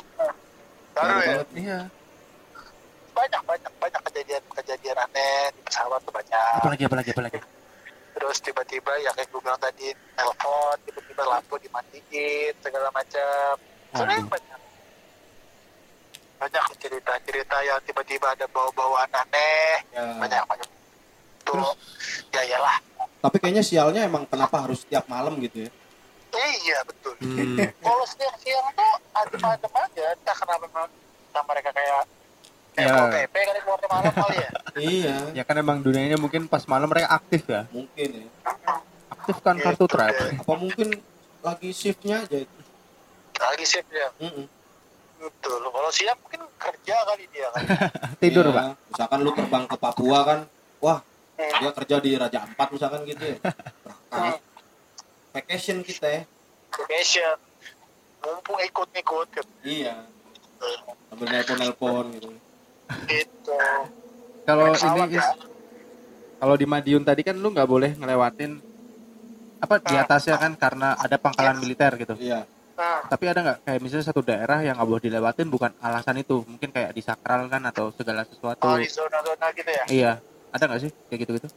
Baru 0.91 1.11
ya. 1.11 1.25
banget. 1.27 1.47
iya 1.55 1.79
banyak 3.11 3.41
banyak 3.43 3.71
banyak 3.77 4.01
kejadian 4.03 4.43
kejadian 4.51 4.97
aneh 4.97 5.51
di 5.51 5.61
pesawat 5.61 5.99
tuh 6.01 6.09
banyak 6.09 6.53
apalagi 6.57 6.83
apalagi 6.83 7.09
apalagi 7.11 7.39
terus 8.11 8.37
tiba-tiba 8.39 8.91
ya 8.97 9.11
kayak 9.11 9.29
gue 9.29 9.39
bilang 9.39 9.61
tadi 9.61 9.87
telepon 10.11 10.75
tiba-tiba 10.81 11.23
lampu 11.27 11.53
dimatiin 11.57 12.53
segala 12.57 12.89
macam 12.89 13.53
Waduh. 13.93 14.25
banyak 14.25 14.59
banyak 16.39 16.65
cerita-cerita 16.79 17.57
yang 17.61 17.79
tiba-tiba 17.83 18.27
ada 18.27 18.45
bau-bauan 18.47 19.05
aneh 19.07 19.85
Ya. 19.91 20.01
banyak 20.17 20.41
banyak 20.43 20.69
tuh 21.43 21.61
ya 22.31 22.41
iyalah 22.43 22.77
Tapi 23.21 23.37
kayaknya 23.37 23.61
sialnya 23.61 24.01
emang 24.01 24.25
kenapa 24.25 24.57
harus 24.59 24.81
tiap 24.83 25.05
malam 25.05 25.37
gitu 25.39 25.63
ya? 25.63 25.71
iya 26.31 26.79
betul 26.81 27.11
Hmm. 27.21 27.59
kalau 27.77 28.01
siang-siang 28.07 28.65
tuh 28.71 28.91
adem-adem 29.13 29.67
aja 29.69 30.05
entah 30.11 30.33
kenapa 30.33 30.63
memang 30.63 30.87
entah 31.27 31.43
mereka 31.43 31.69
kayak 31.69 32.01
kayak 32.71 32.87
Ya. 32.87 32.95
mau 32.95 33.07
PP 33.09 33.35
kali 33.35 33.59
keluar 33.61 33.79
malam 33.83 34.13
kali 34.15 34.37
ya 34.37 34.49
iya, 34.79 35.15
ya 35.33 35.43
kan 35.43 35.53
emang 35.53 35.77
dunianya 35.79 36.15
mungkin 36.15 36.47
pas 36.47 36.63
malam 36.65 36.87
mereka 36.87 37.11
aktif 37.11 37.43
ya 37.45 37.67
mungkin 37.67 38.09
ya. 38.15 38.27
aktifkan 39.11 39.55
kartu 39.59 39.75
Gitu 39.77 39.91
trap 39.91 40.07
deh. 40.09 40.39
Apa 40.39 40.53
mungkin 40.55 40.87
lagi 41.41 41.69
shiftnya 41.71 42.23
aja 42.23 42.37
itu? 42.39 42.57
lagi 43.37 43.65
shift 43.67 43.91
ya 43.91 44.07
Mm-mm. 44.17 44.45
betul 45.19 45.61
kalau 45.61 45.91
siang 45.91 46.17
mungkin 46.17 46.41
kerja 46.55 46.95
kali 47.03 47.23
dia 47.27 47.47
kan 47.51 47.63
tidur 48.23 48.45
Iya, 48.45 48.55
pak 48.55 48.65
Misalkan 48.87 49.19
lu 49.19 49.31
terbang 49.31 49.63
ke 49.65 49.75
Papua 49.75 50.19
kan, 50.23 50.39
wah. 50.79 50.99
Dia 51.49 51.71
kerja 51.73 51.95
di 51.97 52.11
Raja 52.17 52.39
Ampat 52.45 52.67
misalkan 52.73 53.01
gitu 53.09 53.23
ya. 53.25 53.37
Berangkat. 53.41 54.39
Vacation 55.33 55.77
kita 55.81 56.07
ya. 56.11 56.23
vacation 56.71 57.35
mumpung 58.23 58.59
ikut-ikut 58.63 59.27
gitu. 59.35 59.51
Iya. 59.63 60.07
Sambil 61.11 61.27
nelpon-nelpon 61.27 62.05
gitu. 62.15 62.29
gitu 63.11 63.59
kalau 64.45 64.73
ini 64.73 65.17
ya. 65.17 65.25
Kalau 66.41 66.55
di 66.57 66.65
Madiun 66.65 67.05
tadi 67.05 67.21
kan 67.21 67.37
lu 67.37 67.53
nggak 67.53 67.69
boleh 67.69 67.91
ngelewatin 67.93 68.57
apa 69.61 69.77
di 69.77 69.93
atasnya 69.93 70.41
kan 70.41 70.57
karena 70.57 70.97
ada 70.97 71.21
pangkalan 71.21 71.61
militer 71.61 71.93
gitu 72.01 72.17
Iya. 72.17 72.49
nah, 72.73 73.05
tapi 73.05 73.29
ada 73.29 73.45
nggak 73.45 73.57
kayak 73.61 73.79
misalnya 73.85 74.05
satu 74.09 74.25
daerah 74.25 74.65
yang 74.65 74.73
nggak 74.73 74.89
boleh 74.89 75.03
dilewatin 75.05 75.53
bukan 75.53 75.69
alasan 75.77 76.17
itu 76.17 76.41
mungkin 76.41 76.73
kayak 76.73 76.97
disakral 76.97 77.45
kan 77.45 77.61
atau 77.69 77.93
segala 77.93 78.25
sesuatu 78.25 78.57
kalau 78.57 78.81
di 78.81 78.89
zona-zona 78.89 79.47
gitu 79.53 79.69
ya 79.69 79.85
iya 79.93 80.13
ada 80.51 80.63
nggak 80.67 80.81
sih 80.83 80.91
kayak 81.07 81.19
gitu 81.25 81.31
gitu 81.39 81.47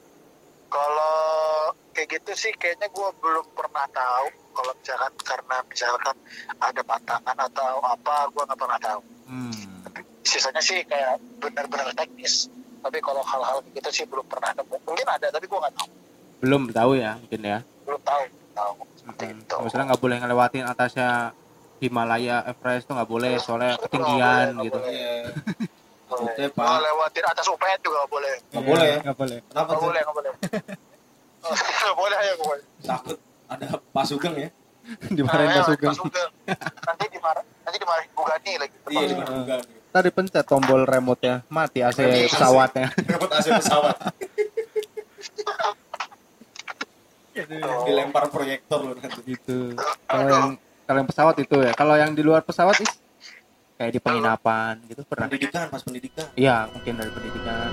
kalau 0.68 1.70
kayak 1.94 2.18
gitu 2.18 2.32
sih 2.34 2.52
kayaknya 2.54 2.90
gue 2.90 3.08
belum 3.22 3.46
pernah 3.54 3.86
tahu 3.90 4.26
kalau 4.54 4.72
misalkan 4.78 5.12
karena 5.22 5.56
misalkan 5.66 6.16
ada 6.58 6.82
pantangan 6.82 7.36
atau 7.38 7.72
apa 7.82 8.14
gue 8.30 8.42
nggak 8.42 8.58
pernah 8.58 8.78
tahu 8.78 9.00
hmm. 9.30 9.62
sisanya 10.22 10.62
sih 10.62 10.82
kayak 10.86 11.18
benar-benar 11.38 11.94
teknis 11.94 12.50
tapi 12.82 12.98
kalau 13.00 13.22
hal-hal 13.24 13.62
gitu 13.72 13.90
sih 13.90 14.04
belum 14.04 14.26
pernah 14.26 14.50
nemu 14.52 14.76
mungkin 14.82 15.06
ada 15.08 15.30
tapi 15.30 15.46
gue 15.46 15.58
nggak 15.58 15.74
tahu 15.78 15.88
belum 16.42 16.62
tahu 16.74 16.90
ya 16.98 17.16
mungkin 17.16 17.40
ya 17.40 17.58
belum 17.86 18.00
tahu 18.02 18.22
tahu 18.54 18.72
seperti 18.98 19.24
Hmm. 19.24 19.40
itu 19.42 19.54
misalnya 19.62 19.86
nggak 19.92 20.02
boleh 20.02 20.16
ngelewatin 20.20 20.64
atasnya 20.66 21.10
Himalaya 21.82 22.36
Everest 22.48 22.86
tuh 22.88 22.94
nggak 22.96 23.10
boleh 23.10 23.32
soalnya 23.42 23.76
ketinggian 23.82 24.56
gitu 24.62 24.78
Iya. 24.78 25.32
Boleh. 25.34 25.73
Maksudnya, 26.24 26.48
Pak. 26.52 26.66
Mau 26.66 26.80
lewatin 26.80 27.24
atas 27.28 27.46
UPN 27.48 27.78
juga 27.84 27.96
nggak 28.02 28.12
boleh. 28.12 28.34
Nggak 28.50 28.64
boleh. 28.64 28.92
Nggak 29.04 29.16
boleh. 29.16 29.38
Kenapa 29.44 29.64
nggak 29.64 29.76
tuh? 29.76 29.86
boleh 29.86 30.00
nggak 30.00 30.16
boleh. 30.16 30.30
Nggak 31.44 31.96
boleh 32.00 32.16
ya 32.16 32.34
gue 32.40 32.56
Takut 32.84 33.18
ada 33.44 33.66
Pak 33.92 34.04
Sugeng 34.08 34.34
ya? 34.40 34.48
dimarahin 35.16 35.48
Nah, 35.48 35.56
Mas 35.60 35.66
Sugeng 35.68 35.94
nanti 36.84 37.04
dimarah 37.08 37.44
nanti 37.64 37.76
dimarahin 37.80 38.10
Bugani 38.12 38.52
lagi. 38.60 38.76
Iya, 38.92 39.00
di 39.08 39.14
mana 39.16 39.30
juga. 39.32 39.56
tadi 39.94 40.08
pencet 40.10 40.44
tombol 40.44 40.82
remote 40.84 41.22
ya 41.22 41.36
mati 41.48 41.80
AC 41.80 42.00
pesawatnya. 42.28 42.90
Dapat 43.12 43.30
AC 43.40 43.46
pesawat. 43.62 43.96
Dilempar 47.84 48.24
proyektor 48.30 48.78
loh 48.82 48.94
nanti. 48.98 49.20
gitu. 49.24 49.74
Kalau 50.06 50.28
yang 50.28 50.46
kalau 50.84 50.98
yang 51.00 51.08
pesawat 51.08 51.36
itu 51.40 51.56
ya. 51.64 51.72
Kalau 51.72 51.94
yang 51.96 52.10
di 52.12 52.22
luar 52.22 52.42
pesawat 52.44 52.76
is 52.82 52.92
kayak 53.74 53.90
di 53.90 54.00
penginapan 54.00 54.78
gitu 54.86 55.02
pernah. 55.02 55.26
Pendidikan, 55.26 55.66
pas 55.66 55.82
pendidikan. 55.82 56.26
iya 56.38 56.70
mungkin 56.70 56.94
dari 56.94 57.10
pendidikan. 57.10 57.70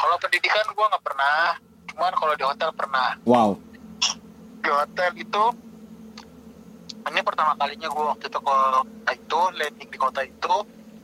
Kalau 0.00 0.16
pendidikan 0.16 0.64
gue 0.72 0.86
nggak 0.88 1.04
pernah 1.04 1.69
cuman 2.10 2.18
kalau 2.18 2.34
di 2.34 2.44
hotel 2.44 2.70
pernah. 2.74 3.08
Wow. 3.22 3.50
di 4.60 4.68
hotel 4.68 5.10
itu 5.16 5.44
ini 7.00 7.20
pertama 7.24 7.56
kalinya 7.56 7.88
gue 7.88 8.04
waktu 8.12 8.28
itu 8.28 8.38
ke 8.44 8.44
kota 8.44 9.10
itu 9.16 9.40
landing 9.56 9.88
di 9.88 9.98
kota 9.98 10.20
itu 10.20 10.54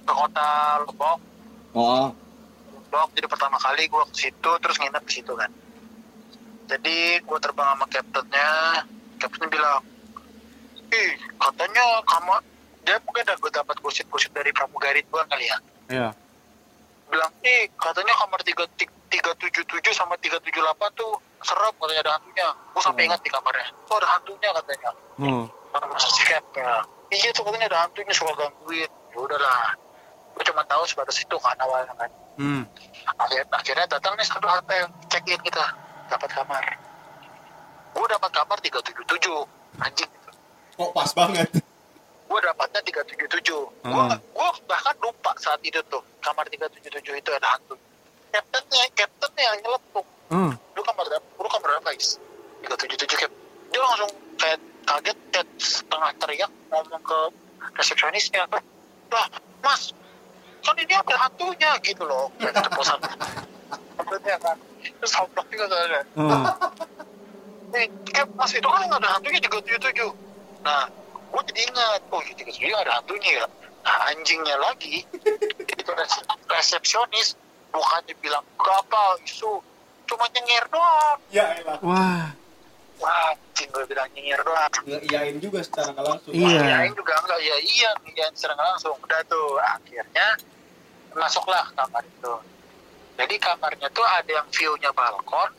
ke 0.04 0.12
kota 0.12 0.48
Lombok. 0.84 1.18
Oh, 1.72 2.12
Lombok 2.68 3.08
jadi 3.16 3.26
pertama 3.30 3.56
kali 3.56 3.88
gue 3.88 4.02
ke 4.12 4.14
situ 4.28 4.50
terus 4.60 4.76
nginep 4.76 5.04
di 5.08 5.12
situ 5.14 5.32
kan. 5.32 5.48
Jadi 6.68 7.22
gue 7.22 7.38
terbang 7.38 7.68
sama 7.72 7.86
kaptennya 7.88 8.50
kaptennya 9.22 9.48
bilang 9.48 9.80
ih 10.92 11.12
katanya 11.40 11.84
kamu 12.04 12.34
dia 12.84 12.96
mungkin 13.08 13.22
udah 13.25 13.36
gue 13.40 13.50
dapat 13.56 13.76
gosip-gosip 13.80 14.30
dari 14.36 14.50
pramugari 14.52 15.00
gue 15.00 15.22
kali 15.32 15.46
ya. 15.48 15.58
Iya. 15.88 16.08
Bilang 17.08 17.32
ih 17.40 17.72
katanya 17.78 18.12
kamar 18.20 18.40
tiga 18.44 18.68
tiga 18.76 18.96
tujuh 19.23 19.64
tujuh 19.64 19.92
sama 19.94 20.18
tiga 20.18 20.37
tujuh 20.42 20.61
delapan 20.61 20.90
tuh 20.99 21.16
serem 21.40 21.75
katanya 21.78 22.00
ada 22.02 22.12
hantunya. 22.18 22.49
Gue 22.75 22.82
sampai 22.82 23.02
ingat 23.06 23.20
di 23.23 23.30
kamarnya 23.30 23.66
oh 23.88 23.96
ada 23.96 24.08
hantunya 24.18 24.50
katanya. 24.52 24.90
Hmm. 25.16 25.44
si 26.00 26.23
Capnya 26.25 26.85
iya 27.12 27.28
tuh 27.32 27.42
katanya 27.46 27.66
ada 27.70 27.78
hantunya 27.87 28.12
suka 28.12 28.32
gangguin. 28.35 28.90
Ya 28.90 29.18
udahlah. 29.18 29.73
Gue 30.37 30.42
cuma 30.44 30.62
tahu 30.68 30.82
sebatas 30.85 31.16
itu 31.23 31.37
kan 31.38 31.56
awalnya 31.62 31.94
kan. 31.96 32.11
Hmm. 32.37 32.62
akhirnya, 33.16 33.46
akhirnya 33.49 33.87
datang 33.88 34.12
nih 34.18 34.26
satu 34.28 34.44
hotel 34.44 34.85
check 35.08 35.25
in 35.25 35.40
kita. 35.40 35.64
Dapat 36.11 36.30
kamar. 36.35 36.64
Gue 37.96 38.06
dapat 38.12 38.30
kamar 38.35 38.58
377 38.61 39.46
anjing. 39.80 40.11
Kok 40.76 40.90
pas 40.92 41.11
banget. 41.16 41.49
gue 42.26 42.38
dapatnya 42.42 42.80
377 42.82 43.38
gue 43.46 43.64
Hmm. 43.87 44.18
gue 44.18 44.49
bahkan 44.66 44.92
lupa 44.99 45.30
saat 45.38 45.62
itu 45.62 45.78
tuh 45.87 46.02
kamar 46.18 46.42
377 46.50 47.14
itu 47.14 47.30
ada 47.30 47.54
hantu 47.54 47.78
kaptennya 48.37 48.85
kaptennya 48.93 49.43
yang 49.47 49.59
nyeletuk 49.62 50.07
Hmm. 50.26 50.52
lu 50.75 50.83
kamar 50.83 51.07
berapa 51.07 51.26
lu 51.37 51.49
kamar 51.49 51.69
berapa 51.73 51.88
guys. 51.88 52.19
377 52.61 53.14
Cap. 53.16 53.33
Dia 53.71 53.78
langsung 53.81 54.11
kayak 54.37 54.59
kaget 54.85 55.19
kayak 55.31 55.49
setengah 55.57 56.11
teriak 56.19 56.50
ngomong 56.66 56.99
ke 57.00 57.19
resepsionisnya. 57.73 58.43
Lah 59.07 59.26
mas 59.61 59.95
kan 60.61 60.75
ini 60.75 60.90
ada 60.90 61.14
hantunya 61.16 61.71
gitu 61.81 62.02
loh. 62.02 62.26
Kayak 62.37 62.59
keceplosan 62.59 62.99
maksudnya 63.97 64.37
kan 64.38 64.57
terus 64.83 65.14
hablok 65.14 65.47
juga 65.47 65.64
ada 65.66 66.00
Hmm. 66.12 66.45
eh 67.73 67.87
Cap 68.07 68.28
mas 68.33 68.50
itu 68.50 68.66
kan 68.66 68.83
ada 68.85 69.09
hantunya 69.09 69.38
377 69.40 70.11
nah 70.61 70.90
gue 71.26 71.43
jadi 71.47 71.61
ingat 71.64 72.00
oh 72.09 72.19
iya 72.21 72.35
377 72.35 72.66
nggak 72.66 72.83
ada 72.83 72.93
hantunya 72.99 73.31
ya. 73.37 73.47
Nah 73.81 73.97
anjingnya 74.11 74.57
lagi 74.59 75.07
itu 75.71 75.90
res- 75.93 76.26
resepsionis 76.49 77.38
bukannya 77.76 78.14
bilang 78.25 78.45
gak 78.56 78.76
apa 78.88 79.21
isu 79.28 79.61
cuma 80.09 80.25
nyengir 80.33 80.64
doang. 80.73 81.18
Ya 81.28 81.45
elah 81.61 81.76
Wah, 81.85 82.33
wah 83.02 83.35
anjing 83.35 83.68
gue 83.68 83.85
bilang 83.85 84.09
nyengir 84.16 84.40
doang. 84.40 84.73
Ngeiyain 84.88 85.37
juga 85.42 85.61
secara 85.61 85.92
nggak 85.92 86.06
langsung. 86.09 86.33
Iya. 86.33 86.61
Iyain 86.64 86.92
juga 86.97 87.12
enggak 87.21 87.40
ya 87.45 87.56
iya 87.61 87.90
iyain 88.09 88.33
secara 88.33 88.54
nggak 88.56 88.68
langsung. 88.73 88.97
Udah 89.02 89.21
tuh 89.28 89.61
akhirnya 89.61 90.28
masuklah 91.12 91.66
kamar 91.76 92.04
itu. 92.06 92.35
Jadi 93.16 93.35
kamarnya 93.40 93.88
tuh 93.92 94.06
ada 94.06 94.30
yang 94.30 94.49
view-nya 94.49 94.90
balkon. 94.92 95.50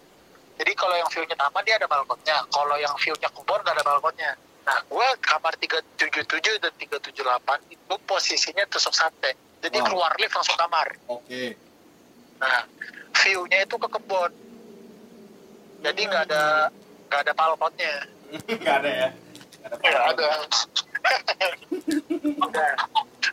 Jadi 0.57 0.71
kalau 0.73 0.95
yang 0.97 1.09
view-nya 1.13 1.35
taman 1.37 1.61
dia 1.67 1.75
ada 1.77 1.85
balkonnya. 1.85 2.37
Kalau 2.49 2.75
yang 2.81 2.95
view-nya 2.97 3.29
kebun 3.29 3.59
nggak 3.61 3.75
ada 3.77 3.85
balkonnya. 3.85 4.31
Nah 4.65 4.77
gue 4.87 5.07
kamar 5.21 5.53
377 5.59 6.63
dan 6.63 6.73
378 6.81 7.75
itu 7.75 7.93
posisinya 8.07 8.63
tusuk 8.71 8.95
sate. 8.95 9.35
Jadi 9.59 9.77
Wow. 9.83 9.87
keluar 9.91 10.11
lift 10.17 10.33
langsung 10.33 10.55
kamar. 10.55 10.87
Oke 11.11 11.66
nah 12.37 12.61
view-nya 13.23 13.65
itu 13.65 13.75
ke 13.77 13.87
kebun 13.89 14.31
jadi 15.81 16.01
nggak 16.05 16.23
ada 16.31 16.43
nggak 17.09 17.21
ada 17.25 17.33
balkonnya 17.33 17.95
nggak 18.61 18.75
ada 18.83 18.91
ya 18.91 19.09
nggak 19.67 19.93
ada 19.93 20.01
ada. 20.15 20.29
Udah. 22.47 22.71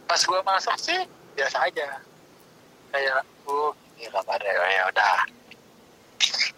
Pas 0.06 0.20
gue 0.22 0.40
masuk 0.46 0.76
sih 0.78 1.00
biasa 1.34 1.58
aja. 1.70 1.98
Kayak, 2.94 3.26
oh 3.50 3.74
ini 3.98 4.06
ada 4.10 4.46
ya 4.46 4.82
udah. 4.90 5.18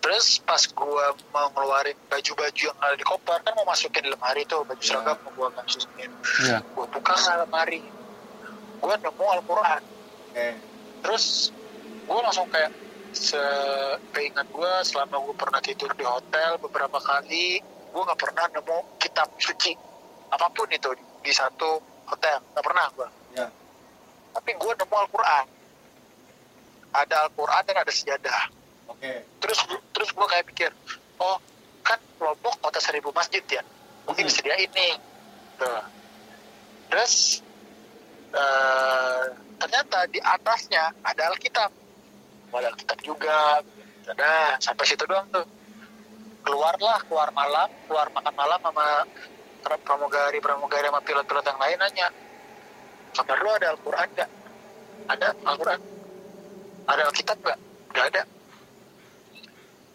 Terus 0.05 0.39
pas 0.45 0.61
gue 0.61 1.07
mau 1.33 1.49
ngeluarin 1.57 1.97
baju-baju 2.13 2.63
yang 2.71 2.79
ada 2.79 2.95
di 2.95 3.05
koper 3.05 3.41
kan 3.43 3.53
mau 3.57 3.67
masukin 3.67 4.05
di 4.05 4.11
lemari 4.13 4.45
tuh 4.47 4.63
baju 4.63 4.79
Ya. 4.79 4.87
seragam 4.87 5.17
mau 5.25 5.33
gue 5.33 5.49
masukin. 5.57 6.11
Iya. 6.45 6.59
Gue 6.77 6.87
buka 6.93 7.15
lemari. 7.43 7.81
Gue 8.79 8.95
nemu 9.01 9.25
Al-Quran. 9.41 9.83
oke 10.31 10.49
Terus 11.03 11.25
gue 12.07 12.21
langsung 12.23 12.47
kayak 12.49 12.71
sekeingat 13.17 14.47
gue 14.53 14.73
selama 14.85 15.19
gue 15.25 15.35
pernah 15.35 15.61
tidur 15.65 15.91
di 15.97 16.05
hotel 16.05 16.61
beberapa 16.61 17.01
kali 17.01 17.59
gue 17.65 18.03
nggak 18.05 18.21
pernah 18.21 18.45
nemu 18.53 18.79
kitab 19.01 19.29
suci 19.41 19.73
apa 20.29 20.47
pun 20.53 20.69
itu 20.69 20.91
di, 21.25 21.33
satu 21.33 21.81
hotel. 22.07 22.39
Nggak 22.53 22.65
pernah 22.67 22.85
gue 22.93 23.09
ya. 23.41 23.47
Tapi 24.37 24.51
gue 24.53 24.73
nemu 24.77 24.95
Al-Quran. 24.95 25.47
Ada 26.93 27.17
Al-Quran 27.29 27.63
dan 27.67 27.77
ada 27.81 27.93
sejadah. 27.93 28.43
Oke. 28.93 29.25
Terus 29.41 29.59
terus 29.97 30.09
gue 30.13 30.27
kayak 30.29 30.47
pikir 30.53 30.71
oh 31.19 31.41
kan 31.81 31.99
Lombok 32.21 32.59
kota 32.61 32.83
seribu 32.83 33.15
masjid 33.17 33.43
ya? 33.49 33.63
Mungkin 34.05 34.29
Hmm. 34.29 34.31
disediain 34.31 34.71
nih. 34.71 34.95
Tuh. 35.57 35.83
terus 36.87 37.43
eh, 38.31 39.25
ternyata 39.59 40.05
di 40.13 40.21
atasnya 40.21 40.93
ada 41.01 41.33
Alkitab 41.33 41.73
ada 42.53 42.69
Alkitab 42.73 42.99
juga. 43.03 43.61
Ada 44.07 44.61
sampai 44.63 44.85
situ 44.87 45.03
doang 45.05 45.27
tuh. 45.35 45.47
Keluarlah 46.47 47.03
keluar 47.11 47.35
malam 47.35 47.67
keluar 47.91 48.07
makan 48.15 48.35
malam 48.39 48.61
sama 48.63 48.87
pra- 49.67 49.83
pramugari 49.83 50.39
pramugari 50.39 50.87
sama 50.87 51.03
pilot-pilot 51.03 51.43
yang 51.43 51.59
lain 51.59 51.77
nanya 51.83 52.09
kabar 53.11 53.39
lu 53.43 53.51
ada 53.51 53.67
Al-Quran 53.75 54.09
nggak? 54.15 54.31
Ada 55.11 55.29
Al-Quran. 55.43 55.81
Ada 56.87 57.03
Alkitab 57.11 57.37
nggak? 57.43 57.59
Nggak 57.91 58.07
ada. 58.15 58.23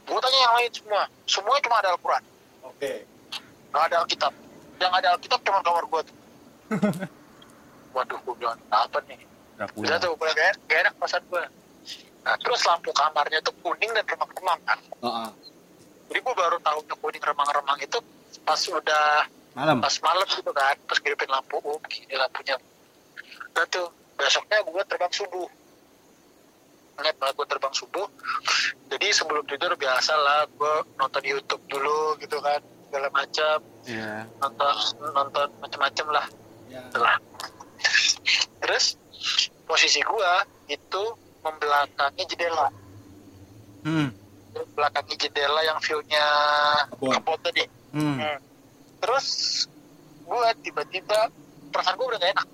Gue 0.01 0.19
tanya 0.19 0.39
yang 0.43 0.55
lain 0.59 0.71
semua. 0.75 1.01
Semua 1.23 1.55
cuma 1.63 1.75
ada 1.79 1.89
Al-Quran. 1.95 2.23
Oke. 2.67 2.93
Nggak 3.71 3.83
ada 3.87 3.95
Alkitab. 4.03 4.33
Yang 4.81 4.93
ada 4.99 5.07
Alkitab 5.15 5.39
cuma 5.47 5.59
kamar 5.63 5.83
gue 5.87 6.01
tuh. 6.03 6.17
Waduh 7.95 8.19
gue 8.27 8.35
bilang 8.35 8.59
apa 8.67 8.97
nih? 9.07 9.19
Tuh 10.03 10.11
gue 10.19 10.29
gak, 10.35 10.55
gak 10.67 10.79
enak 10.83 10.93
perasaan 10.99 11.23
gue 11.31 11.43
nah 12.21 12.35
terus 12.37 12.61
lampu 12.69 12.93
kamarnya 12.93 13.41
tuh 13.41 13.53
kuning 13.65 13.91
dan 13.97 14.05
remang-remang 14.05 14.59
kan? 14.65 14.79
Heeh. 15.01 15.29
jadi 16.11 16.19
gue 16.21 16.35
baru 16.35 16.57
tahu 16.61 16.79
tuh 16.85 16.97
kuning 17.01 17.23
remang-remang 17.23 17.79
itu 17.81 17.97
pas 18.45 18.61
udah 18.67 19.25
Malam. 19.51 19.83
pas 19.83 19.95
malam 19.99 20.27
gitu 20.31 20.51
kan 20.55 20.75
pas 20.87 20.97
ngidupin 21.01 21.29
lampu 21.31 21.57
oh 21.63 21.79
gini 21.89 22.15
lampunya. 22.15 22.55
Nah 23.51 23.65
tuh 23.67 23.91
besoknya 24.15 24.63
gue 24.63 24.81
terbang 24.87 25.13
subuh. 25.13 25.49
Ingat 27.01 27.15
banget 27.17 27.33
gue 27.35 27.47
terbang 27.49 27.73
subuh. 27.75 28.07
Jadi 28.91 29.07
sebelum 29.11 29.43
tidur 29.47 29.73
biasa 29.75 30.13
lah 30.15 30.47
gue 30.47 30.73
nonton 30.95 31.23
YouTube 31.25 31.63
dulu 31.67 32.15
gitu 32.21 32.37
kan 32.39 32.61
segala 32.87 33.07
macam. 33.11 33.57
Iya. 33.87 34.29
nonton 34.39 34.73
nonton 34.99 35.47
macam-macam 35.59 36.07
lah. 36.15 36.25
Lah 36.95 37.17
terus 38.61 38.95
posisi 39.65 39.99
gue 39.99 40.31
itu 40.69 41.03
membelakangi 41.41 42.23
jendela 42.25 42.67
Hmm. 43.81 44.09
belakangnya 44.75 45.15
jendela 45.17 45.61
yang 45.63 45.79
view-nya 45.79 46.25
Kebun. 46.91 47.11
kebun 47.17 47.39
tadi 47.41 47.63
Hmm. 47.91 48.37
terus 48.99 49.27
gue 50.21 50.47
tiba-tiba 50.61 51.27
perasaan 51.69 51.95
gue 51.95 52.07
udah 52.07 52.19
gak 52.19 52.31
enak 52.31 52.47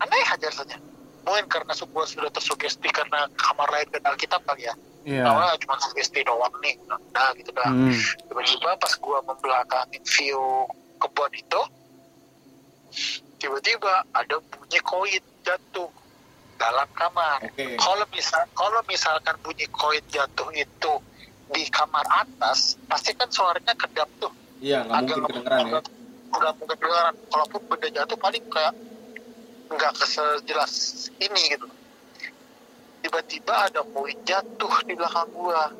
aneh 0.00 0.24
aja 0.24 0.46
rasanya 0.46 0.78
mungkin 1.20 1.46
karena 1.46 1.72
gue 1.72 2.04
sudah 2.06 2.30
tersugesti 2.30 2.88
karena 2.88 3.28
kamar 3.34 3.68
lain 3.68 3.88
dan 3.90 4.02
Alkitab 4.06 4.40
kali 4.44 4.64
ya 4.64 4.74
Iya. 5.00 5.24
awalnya 5.24 5.56
cuma 5.58 5.80
sugesti 5.80 6.20
doang 6.22 6.52
nih 6.60 6.76
nah 7.10 7.32
gitu 7.34 7.50
dah 7.50 7.66
Hmm. 7.66 7.92
tiba-tiba 8.24 8.70
pas 8.76 8.92
gue 8.94 9.18
membelakangin 9.22 10.02
view 10.06 10.40
kebun 10.96 11.32
itu 11.32 11.60
tiba-tiba 13.36 14.04
ada 14.12 14.36
bunyi 14.46 14.78
koin 14.80 15.24
jatuh 15.40 15.88
dalam 16.60 16.88
kamar 16.92 17.40
oke 17.48 17.64
kalau 17.80 18.04
misal 18.12 18.44
kalau 18.52 18.80
misalkan 18.84 19.36
bunyi 19.40 19.64
koin 19.72 20.04
jatuh 20.12 20.52
itu 20.52 20.92
di 21.50 21.64
kamar 21.72 22.04
atas 22.12 22.76
pasti 22.84 23.16
kan 23.16 23.32
suaranya 23.32 23.72
kedap 23.72 24.06
tuh 24.20 24.28
iya 24.60 24.84
nggak 24.84 25.00
mungkin 25.08 25.24
kedengeran 25.24 25.64
ya 25.72 25.80
nggak 26.30 26.52
mungkin 26.60 26.76
kedengeran 26.76 27.14
kalaupun 27.32 27.60
benda 27.64 27.88
jatuh 27.88 28.16
paling 28.20 28.44
kayak 28.52 28.74
nggak 29.72 29.92
sejelas 30.04 30.74
ini 31.16 31.42
gitu 31.56 31.68
tiba-tiba 33.00 33.54
ada 33.72 33.80
koin 33.96 34.18
jatuh 34.28 34.72
di 34.84 34.92
belakang 34.92 35.32
gua 35.32 35.72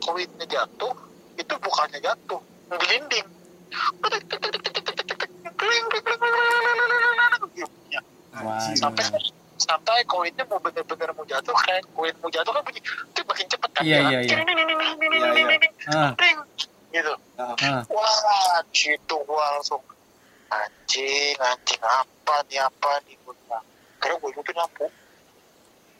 koinnya 0.00 0.46
jatuh 0.48 0.96
itu 1.36 1.54
bukannya 1.60 2.00
jatuh 2.00 2.40
gelinding 2.72 3.28
Bunyinya. 7.52 8.00
Anjir. 8.32 8.76
sampai 8.80 9.04
sampai 9.62 10.02
koinnya 10.04 10.42
mau 10.50 10.58
bener-bener 10.58 11.08
mau 11.14 11.22
jatuh 11.22 11.54
kayak 11.62 11.86
koin 11.94 12.10
mau 12.18 12.26
jatuh 12.28 12.50
kan 12.50 12.62
bunyi 12.62 12.80
itu 12.82 13.20
makin 13.22 13.46
cepet 13.46 13.70
kan 13.70 13.82
Iya, 13.86 13.98
ya? 13.98 14.08
iya, 14.10 14.18
iya. 14.20 14.36
Ah. 15.88 16.10
Gitu. 16.92 17.12
Ah, 17.40 17.56
Ah. 17.56 17.82
wah 17.88 18.60
gitu 18.70 19.16
gua 19.24 19.56
langsung 19.56 19.80
anjing 20.50 21.32
anjing 21.40 21.80
apa 21.80 22.34
nih 22.46 22.60
apa 22.60 22.90
nih? 23.06 23.16
Gua 23.24 23.32
bilang 23.32 23.64
karena 23.96 24.14
gua 24.20 24.28
hidupin 24.28 24.56
lampu. 24.58 24.86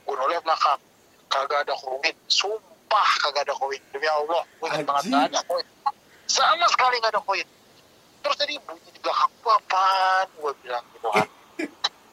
Gua 0.05 0.15
noleh 0.19 0.37
belakang 0.45 0.81
kagak 1.27 1.65
ada 1.65 1.75
koin. 1.79 2.15
Sumpah 2.29 3.11
kagak 3.25 3.49
ada 3.49 3.55
koin. 3.57 3.81
Demi 3.89 4.05
Allah 4.05 4.45
gua 4.61 4.67
ingat 4.69 4.85
banget 4.85 5.05
gak 5.09 5.25
ada 5.33 5.41
koin. 5.49 5.67
Sama 6.29 6.67
sekali 6.69 7.01
gak 7.01 7.13
ada 7.17 7.23
koin. 7.25 7.47
Terus 8.21 8.37
tadi 8.37 8.55
bunyi 8.61 8.91
di 8.93 9.01
belakang 9.01 9.33
gua 9.41 9.55
apaan? 9.57 10.27
Gua 10.37 10.53
bilang 10.61 10.85
gitu 10.93 11.09
kan 11.09 11.27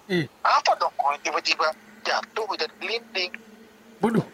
Ih. 0.10 0.26
apa 0.42 0.74
dong 0.76 0.90
koin 0.96 1.22
tiba-tiba 1.22 1.70
jatuh 2.02 2.50
dan 2.56 2.70
gelinding 2.78 3.32
Waduh. 4.00 4.26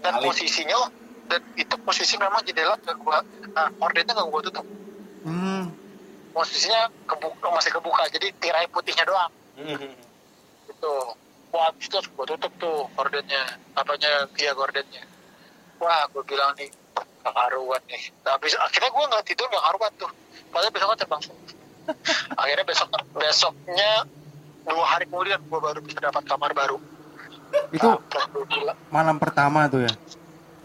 dan 0.00 0.12
Kali. 0.14 0.24
posisinya 0.26 0.88
dan 1.26 1.42
itu 1.52 1.74
posisi 1.78 2.16
memang 2.16 2.40
jendela 2.40 2.72
gak 2.80 2.96
gua 2.98 3.20
nah, 3.50 3.68
kordennya 3.76 4.12
gak 4.12 4.26
gua 4.26 4.40
tutup 4.42 4.66
Hmm. 5.20 5.68
posisinya 6.30 6.86
kebuka 7.04 7.50
masih 7.50 7.70
kebuka 7.72 8.06
jadi 8.08 8.30
tirai 8.36 8.64
putihnya 8.66 9.02
doang 9.02 9.32
Mhm. 9.56 9.90
gitu 10.66 10.92
wah 11.48 11.66
habis 11.66 11.84
itu 11.84 11.98
gue 11.98 12.26
tutup 12.28 12.52
tuh 12.56 12.86
gordennya 12.92 13.42
apanya 13.74 14.24
via 14.30 14.52
gordennya 14.52 15.02
wah 15.76 16.06
gue 16.06 16.22
bilang 16.22 16.54
nih 16.54 16.70
gak 16.94 17.34
karuan 17.34 17.82
nih 17.86 18.02
habis 18.22 18.54
akhirnya 18.54 18.88
gue 18.88 19.04
nggak 19.04 19.24
tidur 19.24 19.46
gak 19.46 19.64
karuan 19.66 19.92
tuh 19.96 20.10
padahal 20.48 20.70
besoknya 20.70 20.96
terbang 20.96 21.22
akhirnya 22.40 22.64
besok 22.64 22.88
besoknya 23.12 23.90
dua 24.66 24.84
hari 24.84 25.04
kemudian 25.06 25.40
gue 25.40 25.60
baru 25.60 25.78
bisa 25.80 25.98
dapat 26.00 26.22
kamar 26.22 26.50
baru. 26.52 26.76
Itu 27.70 27.88
Nah, 27.88 28.74
malam 28.90 29.16
pertama 29.16 29.66
tuh 29.66 29.82
ya. 29.82 29.92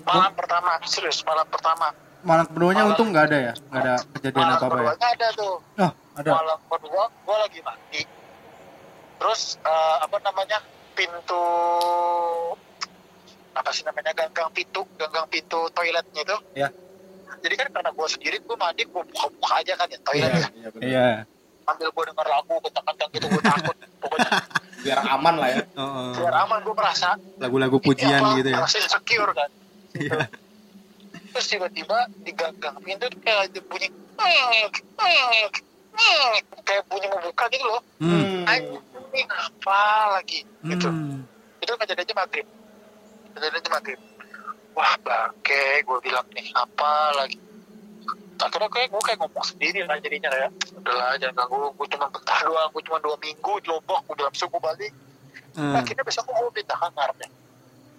malam 0.02 0.34
pertama 0.34 0.82
serius 0.84 1.22
malam 1.22 1.46
pertama. 1.46 1.94
Malam 2.22 2.46
keduanya 2.48 2.84
untung 2.86 3.10
nggak 3.10 3.26
ada 3.28 3.38
ya? 3.40 3.54
Nggak 3.68 3.82
ada 3.82 3.94
kejadian 4.12 4.42
malam 4.44 4.52
apa 4.52 4.66
apa 4.66 4.74
ya? 4.74 4.82
keduanya 4.84 5.08
ada 5.12 5.28
tuh. 5.32 5.54
Oh 5.78 5.92
ada. 6.14 6.30
Malam 6.34 6.60
kedua 6.68 7.04
gue 7.08 7.36
lagi 7.40 7.60
mandi. 7.62 8.02
Terus 9.18 9.42
eh, 9.58 9.98
apa 10.02 10.18
namanya 10.20 10.58
pintu 10.92 11.44
apa 13.52 13.70
sih 13.70 13.84
namanya 13.84 14.12
ganggang 14.12 14.48
pintu 14.50 14.82
ganggang 14.96 15.28
pintu 15.28 15.60
toiletnya 15.70 16.22
itu 16.22 16.38
Ya. 16.56 16.68
jadi 17.38 17.54
kan 17.58 17.68
karena 17.70 17.92
gue 17.92 18.08
sendiri 18.08 18.38
gue 18.40 18.56
mandi 18.56 18.84
gue 18.86 19.04
buka-buka 19.04 19.54
aja 19.60 19.74
kan 19.76 19.88
ya 19.88 20.00
toilet 20.02 20.32
Iya, 20.32 20.40
ya. 20.40 20.50
iya 20.56 20.70
iya 20.80 21.08
sambil 21.62 21.88
gue 21.89 22.04
denger 22.10 22.28
lagu 22.28 22.56
kencang-kencang 22.60 23.10
gitu 23.13 23.26
gue 23.28 23.43
takut 23.43 23.76
pokoknya 24.00 24.32
Biar 24.82 24.97
aman 24.97 25.38
lah 25.38 25.50
ya. 25.54 25.62
Oh, 25.78 25.86
oh. 25.86 26.10
biar 26.17 26.34
aman 26.41 26.58
gue 26.65 26.74
merasa 26.74 27.13
lagu-lagu 27.38 27.78
ini 27.78 27.86
pujian 27.86 28.17
apa, 28.17 28.34
gitu 28.41 28.50
ya 28.50 28.58
merasa 28.58 28.78
insecure 28.82 29.32
kan 29.32 29.50
Iya. 29.91 30.19
terus 31.32 31.47
tiba-tiba 31.47 31.97
di 32.24 32.32
ganggang 32.34 32.76
pintu 32.82 33.06
tuh 33.08 33.19
kayak 33.21 33.52
ada 33.52 33.62
bunyi 33.67 33.88
kayak 36.65 36.84
bunyi 36.88 37.08
membuka 37.12 37.45
gitu 37.52 37.65
loh 37.67 37.82
hmm. 38.00 38.47
Anjing 38.47 39.28
apa 39.30 39.82
lagi 40.17 40.39
gitu 40.65 40.88
Hmm. 40.89 41.21
itu 41.62 41.71
kejadiannya 41.71 42.15
maghrib 42.15 42.47
kejadiannya 43.36 43.69
maghrib 43.69 44.00
wah 44.71 44.93
bangke 45.04 45.84
gue 45.84 45.97
bilang 46.02 46.26
nih 46.32 46.47
apa 46.56 46.91
lagi 47.19 47.38
akhirnya 48.41 48.67
kayak 48.67 48.88
gue 48.89 49.01
kayak 49.01 49.19
ngomong 49.19 49.45
sendiri 49.45 49.80
lah 49.84 49.97
jadinya 49.97 50.27
kayak 50.27 50.49
udahlah 50.73 51.13
jangan 51.15 51.36
ganggu 51.39 51.58
gue 51.71 51.88
cuma 51.89 52.06
bentar 52.08 52.39
doang 52.41 52.69
gue 52.69 52.84
cuma 52.84 52.97
dua 52.99 53.15
minggu 53.17 53.54
di 53.58 53.67
lombok 53.67 53.99
gue 54.04 54.15
bilang 54.15 54.32
besok 54.32 54.49
gue 54.49 54.63
balik 54.63 54.93
Hmm. 55.51 55.75
akhirnya 55.75 55.99
besok 56.01 56.23
gue 56.25 56.51
pindah 56.56 56.80
kamar 56.80 57.12
deh 57.17 57.32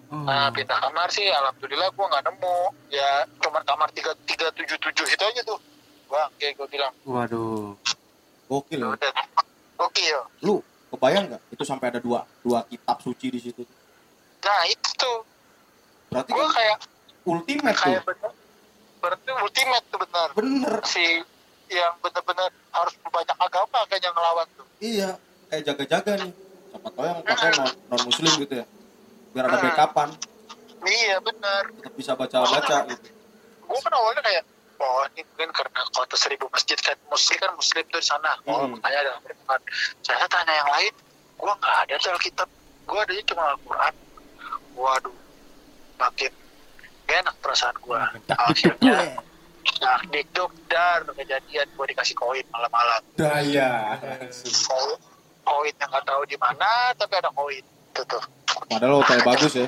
Oh. 0.09 0.21
nah 0.21 0.49
pindah 0.49 0.73
kamar 0.75 1.05
sih 1.07 1.25
alhamdulillah 1.25 1.85
gue 1.87 2.05
nggak 2.07 2.23
nemu 2.23 2.57
ya 2.87 3.09
cuma 3.39 3.61
kamar 3.61 3.89
tiga 3.89 4.09
tiga 4.23 4.49
tujuh 4.51 4.77
tujuh 4.79 5.05
itu 5.07 5.23
aja 5.23 5.41
tuh 5.43 5.57
bangke 6.05 6.49
gue 6.51 6.67
bilang 6.67 6.93
waduh 7.03 7.73
Gokil 8.45 8.77
ya. 8.79 8.89
udah 8.91 9.11
oke 9.79 10.01
ya 10.03 10.21
Lu 10.41 10.61
kebayang 10.89 11.25
nggak 11.27 11.41
itu 11.49 11.63
sampai 11.63 11.89
ada 11.89 11.97
dua 11.97 12.25
dua 12.39 12.61
kitab 12.63 12.97
suci 12.99 13.27
di 13.27 13.39
situ? 13.39 13.63
nah 14.39 14.61
itu 14.65 14.89
tuh 14.95 15.17
Berarti 16.09 16.29
gue 16.29 16.41
kan 16.43 16.51
kayak 16.51 16.77
ultimate 17.23 17.73
tuh. 17.75 17.83
kayak 17.83 18.01
bener 18.03 18.31
berarti 19.03 19.29
ultimate 19.35 19.85
tuh 19.91 19.99
benar 19.99 20.27
Bener. 20.31 20.73
si 20.87 21.03
yang 21.67 21.93
benar-benar 21.99 22.47
harus 22.71 22.93
banyak 23.03 23.35
agama 23.35 23.79
kayaknya 23.85 24.11
ngelawan 24.11 24.47
tuh. 24.53 24.65
Iya, 24.79 25.09
kayak 25.49 25.63
jaga-jaga 25.65 26.11
nih. 26.21 26.31
Siapa 26.69 26.87
tahu 26.87 27.03
yang 27.03 27.19
pakai 27.21 27.49
non, 27.53 27.67
non 27.89 28.01
muslim 28.03 28.31
gitu 28.39 28.53
ya. 28.55 28.65
Biar 29.33 29.45
ada 29.45 29.57
backupan, 29.59 30.09
Iya 30.83 31.15
benar. 31.19 31.63
tetap 31.73 31.93
bisa 31.95 32.11
baca-baca 32.13 32.77
gitu. 32.87 33.07
Gue 33.63 33.79
kan 33.79 33.93
awalnya 33.93 34.21
kayak, 34.21 34.43
oh 34.77 35.03
ini 35.09 35.21
mungkin 35.25 35.49
karena 35.49 35.81
kota 35.89 36.15
seribu 36.15 36.45
masjid 36.47 36.77
kan 36.77 36.93
muslim 37.07 37.37
kan 37.39 37.51
muslim 37.55 37.83
tuh 37.87 37.99
di 37.99 38.05
sana. 38.05 38.31
Oh 38.45 38.63
Hmm. 38.63 38.77
makanya 38.77 38.97
ada 39.01 39.11
Al-Quran. 39.17 39.61
Saya 39.99 40.25
tanya 40.27 40.53
yang 40.53 40.69
lain, 40.69 40.93
gue 41.33 41.51
nggak 41.57 41.75
ada 41.83 41.93
tuh 41.97 42.11
Alkitab. 42.13 42.49
Gue 42.83 42.99
adanya 43.01 43.23
cuma 43.25 43.43
Al-Quran. 43.49 43.93
Waduh, 44.73 45.15
makin 45.97 46.31
gak 47.03 47.17
enak 47.19 47.35
perasaan 47.39 47.75
gue. 47.75 47.99
Akhirnya, 48.29 48.97
nah, 49.79 49.99
dikduk 50.07 50.51
dar 50.65 51.03
kejadian 51.05 51.67
gue 51.69 51.85
dikasih 51.89 52.15
koin 52.15 52.45
malam-malam. 52.49 53.01
Daya. 53.15 53.99
Koin, 54.63 54.99
koin 55.43 55.73
yang 55.75 55.89
nggak 55.89 56.05
tahu 56.05 56.21
di 56.25 56.37
mana, 56.37 56.69
tapi 56.93 57.13
ada 57.15 57.31
koin. 57.31 57.63
Itu 57.63 58.01
tuh. 58.05 58.23
Padahal 58.69 58.99
hotel 58.99 59.19
bagus 59.29 59.53
ya. 59.53 59.67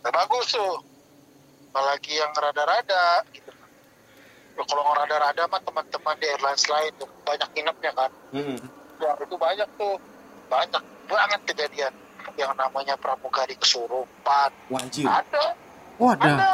Nah, 0.00 0.10
bagus 0.12 0.46
tuh 0.50 0.74
apalagi 1.68 2.16
yang 2.16 2.32
rada-rada 2.32 3.20
gitu 3.30 3.52
ya, 4.56 4.62
kalau 4.64 4.80
yang 4.80 4.96
rada-rada 4.96 5.44
mah 5.44 5.60
teman-teman 5.60 6.16
di 6.16 6.26
airlines 6.26 6.64
lain 6.64 6.88
tuh 6.96 7.04
banyak 7.20 7.44
nginepnya 7.52 7.92
kan 7.92 8.08
Hmm. 8.32 8.56
ya 8.96 9.12
itu 9.12 9.36
banyak 9.36 9.68
tuh 9.76 10.00
banyak 10.48 10.80
banget 11.04 11.40
kejadian 11.44 11.92
yang 12.32 12.56
namanya 12.56 12.96
pramugari 12.96 13.52
kesurupan 13.56 14.50
Wajib. 14.72 15.04
ada 15.04 15.52
oh 16.00 16.08
ada 16.12 16.26
ada 16.26 16.48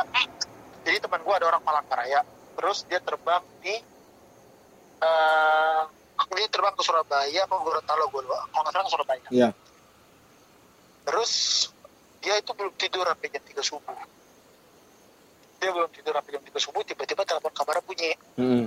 jadi 0.82 0.98
teman 0.98 1.20
gua 1.22 1.38
ada 1.38 1.46
orang 1.54 1.62
Palangkaraya 1.62 2.20
terus 2.58 2.84
dia 2.86 3.00
terbang 3.02 3.42
di 3.62 3.74
eh 5.02 5.82
dia 6.32 6.48
terbang 6.48 6.74
ke 6.78 6.82
Surabaya 6.86 7.40
apa 7.44 7.54
Gorontalo 7.60 8.08
gue 8.08 8.22
lupa 8.24 8.46
kalau 8.54 8.62
nggak 8.62 8.72
salah 8.72 8.86
ke 8.86 8.92
Surabaya 8.94 9.20
Iya. 9.32 9.48
Terus 11.02 11.32
dia 12.22 12.38
itu 12.38 12.54
belum 12.54 12.72
tidur 12.78 13.02
sampai 13.02 13.28
jam 13.28 13.42
3 13.42 13.58
subuh. 13.58 13.98
Dia 15.58 15.70
belum 15.74 15.90
tidur 15.90 16.14
sampai 16.14 16.30
jam 16.38 16.42
3 16.46 16.62
subuh, 16.62 16.82
tiba-tiba 16.86 17.26
telepon 17.26 17.50
kamarnya 17.50 17.82
bunyi. 17.82 18.12
Hmm. 18.38 18.66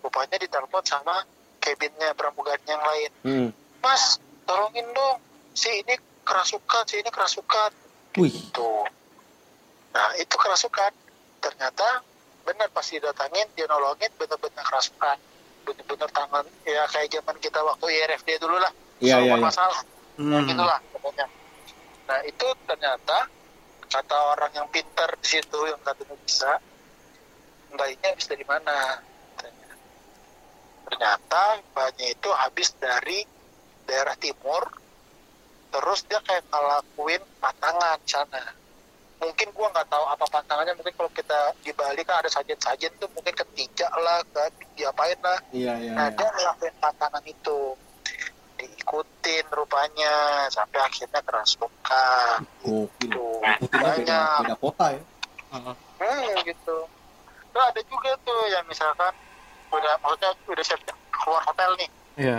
Rupanya 0.00 0.36
ditelepon 0.40 0.84
sama 0.88 1.28
cabinnya 1.60 2.16
pramugari 2.16 2.64
yang 2.64 2.80
lain. 2.80 3.10
Hmm. 3.20 3.48
Mas, 3.84 4.16
tolongin 4.48 4.88
dong. 4.96 5.20
Si 5.52 5.68
ini 5.68 5.94
kerasukan, 6.24 6.82
si 6.88 7.04
ini 7.04 7.10
kerasukan. 7.12 7.70
Wih. 8.16 8.32
Tuh. 8.56 8.88
Nah, 9.96 10.12
itu 10.20 10.34
kerasukan. 10.36 10.92
Ternyata 11.40 12.04
benar 12.44 12.68
pas 12.68 12.84
didatangin, 12.84 13.48
dia 13.56 13.64
nolongin 13.64 14.12
benar-benar 14.20 14.64
kerasukan. 14.68 15.16
Benar-benar 15.64 16.10
tangan, 16.12 16.44
ya 16.68 16.84
kayak 16.92 17.08
zaman 17.16 17.36
kita 17.40 17.64
waktu 17.64 17.84
IRFD 17.96 18.38
dulu 18.38 18.60
lah. 18.60 18.70
Iya, 19.00 19.20
iya, 19.20 19.24
iya. 19.24 19.32
bermasalah 19.36 19.96
Hmm. 20.16 20.48
gitulah 20.48 20.80
pokoknya 20.96 21.28
nah 22.08 22.24
itu 22.24 22.46
ternyata 22.64 23.28
kata 23.92 24.16
orang 24.32 24.52
yang 24.56 24.68
pintar 24.72 25.12
di 25.20 25.28
situ 25.28 25.58
yang 25.68 25.76
katanya 25.84 26.16
bisa 26.24 26.56
bayinya 27.76 28.08
habis 28.16 28.24
dari 28.24 28.44
mana 28.48 29.04
katanya. 29.36 29.70
ternyata 30.88 31.42
bayinya 31.76 32.06
itu 32.08 32.28
habis 32.32 32.72
dari 32.80 33.20
daerah 33.84 34.16
timur 34.16 34.64
terus 35.68 36.00
dia 36.08 36.22
kayak 36.24 36.48
ngelakuin 36.48 37.20
patangan 37.44 38.00
sana 38.08 38.56
mungkin 39.16 39.48
gua 39.52 39.66
nggak 39.72 39.88
tahu 39.88 40.04
apa 40.06 40.24
pantangannya 40.28 40.74
mungkin 40.76 40.94
kalau 40.94 41.10
kita 41.10 41.38
di 41.60 41.72
Bali 41.72 42.04
kan 42.04 42.20
ada 42.20 42.28
sajen-sajen 42.28 42.92
tuh 42.96 43.08
mungkin 43.12 43.32
ketiga 43.32 43.88
lah 43.96 44.20
kan 44.30 44.52
diapain 44.76 45.16
lah 45.24 45.38
Iya, 45.50 45.72
iya. 45.80 45.92
Nah, 45.96 46.08
iya. 46.08 46.16
dia 46.16 46.28
ngelakuin 46.30 46.74
patangan 46.76 47.24
itu 47.24 47.58
diikutin 48.56 49.44
rupanya 49.52 50.14
sampai 50.48 50.80
akhirnya 50.80 51.20
kerasukan 51.20 52.40
Gokil. 52.64 53.10
tuh 53.12 53.40
Ikutinnya 53.60 53.92
beda, 53.92 53.92
banyak 54.00 54.40
beda 54.44 54.56
kota 54.56 54.86
ya. 54.96 55.02
hmm, 55.52 56.32
gitu 56.44 56.76
terus 57.52 57.64
ada 57.64 57.80
juga 57.88 58.10
tuh 58.20 58.40
yang 58.52 58.64
misalkan 58.68 59.12
udah 59.72 59.94
maksudnya 60.00 60.30
udah 60.44 60.64
siap 60.64 60.80
keluar 61.08 61.40
hotel 61.44 61.70
nih 61.80 61.90
iya 62.16 62.38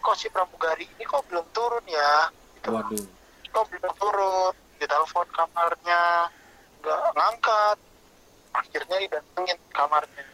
kok 0.00 0.16
si 0.16 0.32
pramugari 0.32 0.88
ini 0.88 1.04
kok 1.04 1.20
belum 1.28 1.44
turun 1.52 1.84
ya 1.84 2.32
gitu. 2.56 2.68
Waduh. 2.72 3.04
kok 3.52 3.64
belum 3.68 3.92
turun 4.00 4.54
ditelepon 4.90 5.28
kamarnya 5.30 6.02
nggak 6.82 6.98
ngangkat. 7.14 7.78
Akhirnya 8.50 8.96
didatengin 9.06 9.58
kamarnya. 9.70 10.24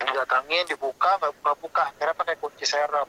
Didatengin 0.00 0.64
dibuka 0.72 1.10
nggak 1.20 1.32
buka 1.36 1.52
buka 1.60 1.82
akhirnya 1.92 2.16
pakai 2.16 2.36
kunci 2.40 2.64
serep 2.64 3.08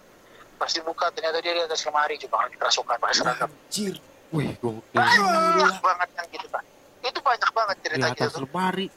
pas 0.60 0.67
dibuka 0.76 1.08
ternyata 1.15 1.39
dia 1.39 1.56
di 1.56 1.63
atas 1.63 1.88
lemari 1.88 2.19
juga 2.19 2.43
kerasukan 2.52 3.00
pakai 3.00 3.15
seragam. 3.15 3.48
Anjir. 3.48 3.95
wih 4.30 4.52
gokil 4.62 4.93
banyak 4.93 5.80
banget 5.82 6.10
yang 6.19 6.28
gitu 6.38 6.48
kan 6.54 6.62
itu 7.02 7.19
banyak 7.24 7.50
banget 7.56 7.76
di 7.80 7.84
cerita 7.88 8.06
atas 8.12 8.30
gitu 8.36 8.43
lemari. 8.43 8.88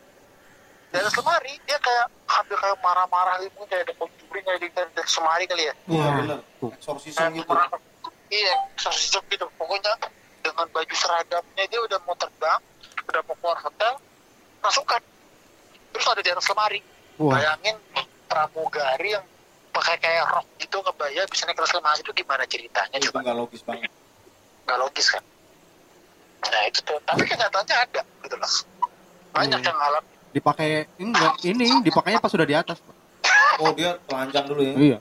Di 0.90 0.96
atas 0.98 1.14
lemari 1.22 1.54
dia 1.62 1.78
kayak 1.78 2.06
hampir 2.26 2.56
kayak 2.58 2.78
marah-marah 2.82 3.38
gitu 3.46 3.62
kayak 3.70 3.86
ada 3.86 3.94
pencuri 3.94 4.40
kayak 4.42 4.58
di 4.58 4.68
di 4.74 4.82
atas 4.82 5.14
lemari 5.22 5.44
kali 5.46 5.70
ya. 5.70 5.74
Iya 5.86 6.06
bener. 6.18 6.38
Exorcism 6.74 7.16
Kayak 7.22 7.32
gitu. 7.38 7.52
iya 8.34 8.54
sosok 8.74 9.24
gitu. 9.30 9.46
Pokoknya 9.54 9.94
dengan 10.52 10.68
baju 10.68 10.94
seragamnya 10.94 11.64
dia 11.64 11.80
udah 11.80 11.98
mau 12.02 12.12
terbang 12.14 12.60
udah 13.02 13.20
mau 13.24 13.34
keluar 13.34 13.58
hotel 13.58 13.92
masukkan 14.60 15.00
terus 15.90 16.06
ada 16.06 16.20
di 16.20 16.30
atas 16.30 16.46
lemari 16.46 16.80
wah 17.16 17.32
bayangin 17.32 17.76
pramugari 18.26 19.08
yang 19.10 19.24
pakai 19.70 19.96
kayak 19.96 20.28
rok 20.28 20.44
gitu 20.58 20.76
ngebaya 20.78 21.24
bisa 21.26 21.42
naik 21.42 21.56
ke 21.56 21.62
atas 21.62 21.72
lemari 21.72 21.98
itu 21.98 22.12
gimana 22.14 22.44
ceritanya 22.44 22.96
Itu 22.96 23.08
coba 23.08 23.18
nggak 23.22 23.36
logis 23.38 23.62
banget. 23.62 23.90
nggak 24.62 24.78
logis 24.78 25.06
kan 25.08 25.24
nah 26.42 26.62
itu 26.62 26.80
tuh 26.82 26.98
tapi 27.02 27.22
kenyataannya 27.24 27.76
ada 27.78 28.00
gitu 28.20 28.36
loh 28.36 28.52
banyak 29.32 29.58
Iya. 29.58 29.66
yang 29.66 29.78
ngalami 29.78 30.10
dipakai 30.30 30.70
enggak 30.98 31.32
ini 31.42 31.68
dipakainya 31.80 32.18
pas 32.18 32.28
sudah 32.28 32.44
di 32.44 32.52
atas 32.52 32.76
Pak. 32.78 32.96
Oh 33.58 33.72
dia 33.72 34.00
telanjang 34.02 34.44
dulu 34.44 34.60
ya. 34.60 34.74
iya 34.74 34.98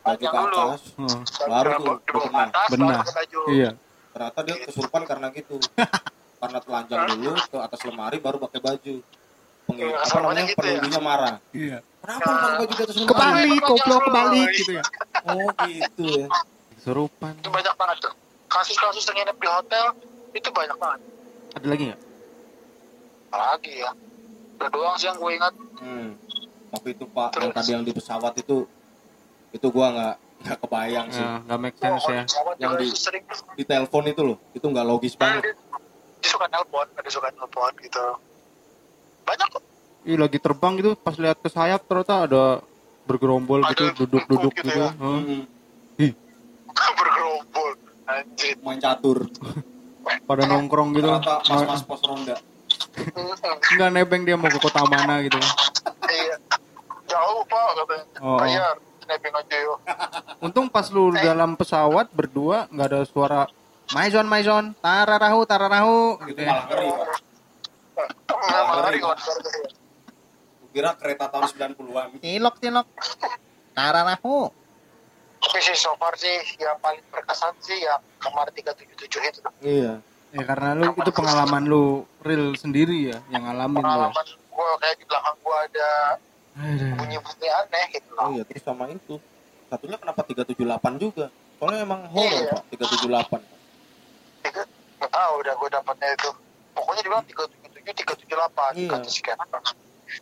Baju 0.00 0.16
ke 0.16 0.24
Telanjang 0.24 0.34
dulu. 0.42 0.56
atas. 0.56 0.80
Hmm. 0.96 1.20
Baru 1.46 1.70
tuh, 1.70 1.96
benar. 2.24 2.46
atas 2.48 2.68
Benar. 2.70 2.88
baru 2.88 2.98
pakai 2.98 3.14
baju 3.14 3.38
iya 3.50 3.70
Ternyata 4.10 4.38
dia 4.42 4.56
kesurupan 4.62 5.02
karena 5.04 5.26
gitu. 5.30 5.56
karena 6.40 6.58
telanjang 6.58 7.00
dulu 7.14 7.36
ke 7.36 7.58
atas 7.60 7.80
lemari 7.84 8.16
baru 8.16 8.40
pakai 8.40 8.60
baju. 8.60 8.94
Pengen, 9.68 9.86
apa 9.92 10.16
namanya 10.18 10.42
gitu 10.48 10.56
ya. 10.56 10.56
penunggunya 10.58 11.00
marah. 11.00 11.36
iya 11.52 11.78
Kenapa 12.00 12.24
lu 12.24 12.36
pakai 12.36 12.56
baju 12.58 12.72
di 12.72 12.82
atas 12.82 12.96
lemari? 12.96 13.10
kebalik 13.12 13.60
goblok 13.62 14.00
kebalik 14.08 14.48
gitu 14.56 14.72
ya 14.72 14.84
Oh 15.28 15.48
gitu 15.68 16.04
ya. 16.16 16.26
serupan 16.80 17.32
itu 17.36 17.48
banyak 17.52 17.74
banget 17.76 17.96
tuh 18.00 18.12
kasus-kasus 18.48 19.04
yang 19.04 19.16
nginep 19.20 19.36
di 19.36 19.46
hotel 19.46 19.86
itu 20.32 20.48
banyak 20.48 20.74
banget 20.74 21.00
ada 21.52 21.66
lagi 21.68 21.82
nggak 21.92 22.00
apalagi 23.28 23.72
ya 23.78 23.90
udah 24.58 24.68
doang 24.72 24.96
sih 24.96 25.06
yang 25.06 25.18
gue 25.20 25.30
ingat 25.36 25.54
hmm. 25.78 26.08
tapi 26.72 26.88
itu 26.90 27.04
pak 27.06 27.28
Terus? 27.30 27.42
yang 27.44 27.52
tadi 27.52 27.70
yang 27.76 27.84
di 27.84 27.92
pesawat 27.94 28.34
itu 28.36 28.56
itu 29.50 29.66
gua 29.68 29.86
nggak 29.92 30.16
nggak 30.40 30.58
kebayang 30.64 31.06
sih. 31.12 31.20
Ya 31.20 31.44
nggak 31.44 31.58
make 31.60 31.76
oh, 31.76 32.00
sense 32.00 32.04
ya. 32.08 32.24
Yang 32.56 32.72
di- 32.80 32.96
sering 32.96 33.24
di 33.56 33.64
telepon 33.64 34.04
itu 34.08 34.22
loh 34.24 34.36
itu 34.56 34.64
nggak 34.64 34.86
logis 34.88 35.14
Nah, 35.16 35.20
banget. 35.36 35.42
dia, 35.52 35.54
dia 36.20 36.30
suka 36.32 36.46
nelpon 36.48 36.86
ada 36.96 37.10
suka 37.12 37.28
nelpon 37.36 37.72
gitu. 37.84 38.04
Banyak 39.28 39.48
kok. 39.52 39.62
Ih 40.08 40.16
lagi 40.16 40.38
terbang 40.40 40.72
gitu 40.80 40.96
pas 40.96 41.14
lihat 41.20 41.38
ke 41.44 41.48
sayap 41.52 41.84
ternyata 41.84 42.24
ada 42.24 42.44
bergerombol 43.04 43.60
Ada 43.60 43.72
gitu 43.92 44.08
duduk-duduk 44.08 44.52
gitu 44.56 44.68
gitu, 44.72 44.80
ya. 44.80 44.90
Heeh. 44.96 45.20
Hmm. 46.00 46.12
bergerombol. 47.00 47.70
Anjir. 48.08 48.56
Main 48.64 48.80
catur. 48.80 49.28
Pada 50.24 50.42
nongkrong 50.48 50.96
gitu. 50.96 51.08
Mas-mas 51.52 51.84
pos 51.84 52.00
ronda. 52.00 52.40
Nggak 53.76 53.90
nebeng 53.92 54.22
dia 54.24 54.40
mau 54.40 54.48
ke 54.48 54.56
kota 54.56 54.88
mana 54.88 55.20
gitu. 55.20 55.36
Iya. 56.08 56.36
Jauh 57.06 57.42
pak 57.44 57.68
katanya. 57.76 58.04
Oh, 58.24 58.34
oh. 58.34 58.38
bayar 58.40 58.74
snapping 59.10 59.34
aja 59.34 59.56
yuk 59.58 59.78
untung 60.46 60.70
pas 60.70 60.86
lu 60.86 61.10
Eh. 61.10 61.18
dalam 61.20 61.58
pesawat 61.58 62.06
berdua 62.10 62.70
nggak 62.70 62.86
ada 62.86 63.00
suara 63.02 63.40
Maison 63.90 64.22
Maison 64.24 64.70
tararahu 64.76 65.42
tararahu 65.42 65.98
gitu 66.24 66.38
itu 66.38 66.46
ya. 66.46 66.46
malah 66.46 66.64
ngeri 66.70 66.88
malah 68.54 68.78
ngeri, 68.78 68.98
Gua 69.02 69.14
kira 70.70 70.90
kereta 70.94 71.26
tahun 71.26 71.50
90-an 71.50 72.08
Cilok 72.22 72.54
cilok. 72.56 72.86
Tararahu. 73.72 74.54
tapi 75.40 75.58
sih 75.58 75.74
so 75.74 75.90
far 75.96 76.14
sih 76.14 76.30
yang 76.56 76.78
paling 76.78 77.02
berkesan 77.08 77.50
sih 77.58 77.80
yang 77.80 77.98
kamar 78.16 78.46
377 78.52 78.94
itu 79.26 79.40
iya. 79.60 79.98
Ya 80.30 80.46
karena 80.46 80.78
lu 80.78 80.94
itu 80.94 81.10
pengalaman 81.10 81.66
lu 81.66 81.84
real 82.20 82.54
sendiri 82.54 83.10
ya 83.10 83.18
yang 83.28 83.42
ngalamin 83.42 83.74
lu 83.74 83.82
pengalaman 83.82 84.24
gue 84.30 84.68
kayak 84.78 84.94
di 84.94 85.04
belakang 85.04 85.36
gue 85.36 85.56
ada. 85.66 85.90
Bunyi-bunyi 86.94 87.48
aneh 87.50 87.84
gitu. 87.90 88.08
Loh 88.12 88.22
oh 88.22 88.30
iya 88.32 88.42
terus 88.44 88.62
sama 88.62 88.84
itu. 88.86 89.16
Satunya 89.66 89.96
kenapa 89.96 90.20
378 90.22 90.56
juga? 90.96 91.26
Soalnya 91.56 91.80
emang 91.84 92.00
horor 92.08 92.26
Iya. 92.26 92.52
pak 92.52 92.62
378 92.70 93.40
tiga 94.40 94.62
nggak 94.96 95.10
tahu 95.10 95.32
udah 95.38 95.54
gue 95.54 95.68
dapatnya 95.70 96.08
itu. 96.14 96.30
Pokoknya 96.72 97.00
dibilang 97.02 97.24
tiga 97.24 97.42
tujuh 97.44 97.68
tujuh 97.70 97.94
tiga 97.94 98.12
tujuh 98.14 98.28
delapan 98.30 98.70
Iya. 98.74 98.88
kata 98.90 99.08
sekian 99.08 99.38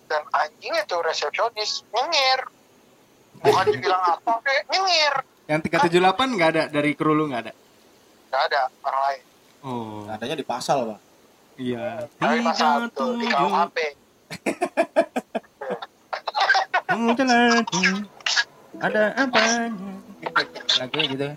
dan 0.04 0.22
anjingnya 0.30 0.82
tuh 0.84 1.00
resepsionis 1.00 1.86
nyengir. 1.90 2.40
Bukan 3.38 3.64
dibilang 3.68 4.02
apa 4.04 4.32
kayak 4.44 4.64
nyengir. 4.68 5.14
Yang 5.48 5.60
378 5.64 6.34
nggak 6.36 6.48
ada? 6.52 6.62
Dari 6.68 6.90
kru 6.92 7.14
lu 7.14 7.30
nggak 7.30 7.42
ada? 7.46 7.52
Nggak 8.28 8.42
ada 8.52 8.60
orang 8.84 9.02
lain. 9.08 9.22
Oh. 9.64 10.04
Adanya 10.06 10.36
di 10.36 10.44
pasal 10.44 10.84
pak. 10.84 11.00
Iya. 11.56 12.04
Dari 12.20 12.38
tiga 12.44 12.68
tuh 12.92 13.16
di 13.16 13.26
tujuh. 13.26 13.48
KUHP 13.48 13.76
jalan 16.88 17.68
ada 18.80 19.12
apanya? 19.12 19.68
Lagi 20.80 21.00
gitu 21.12 21.28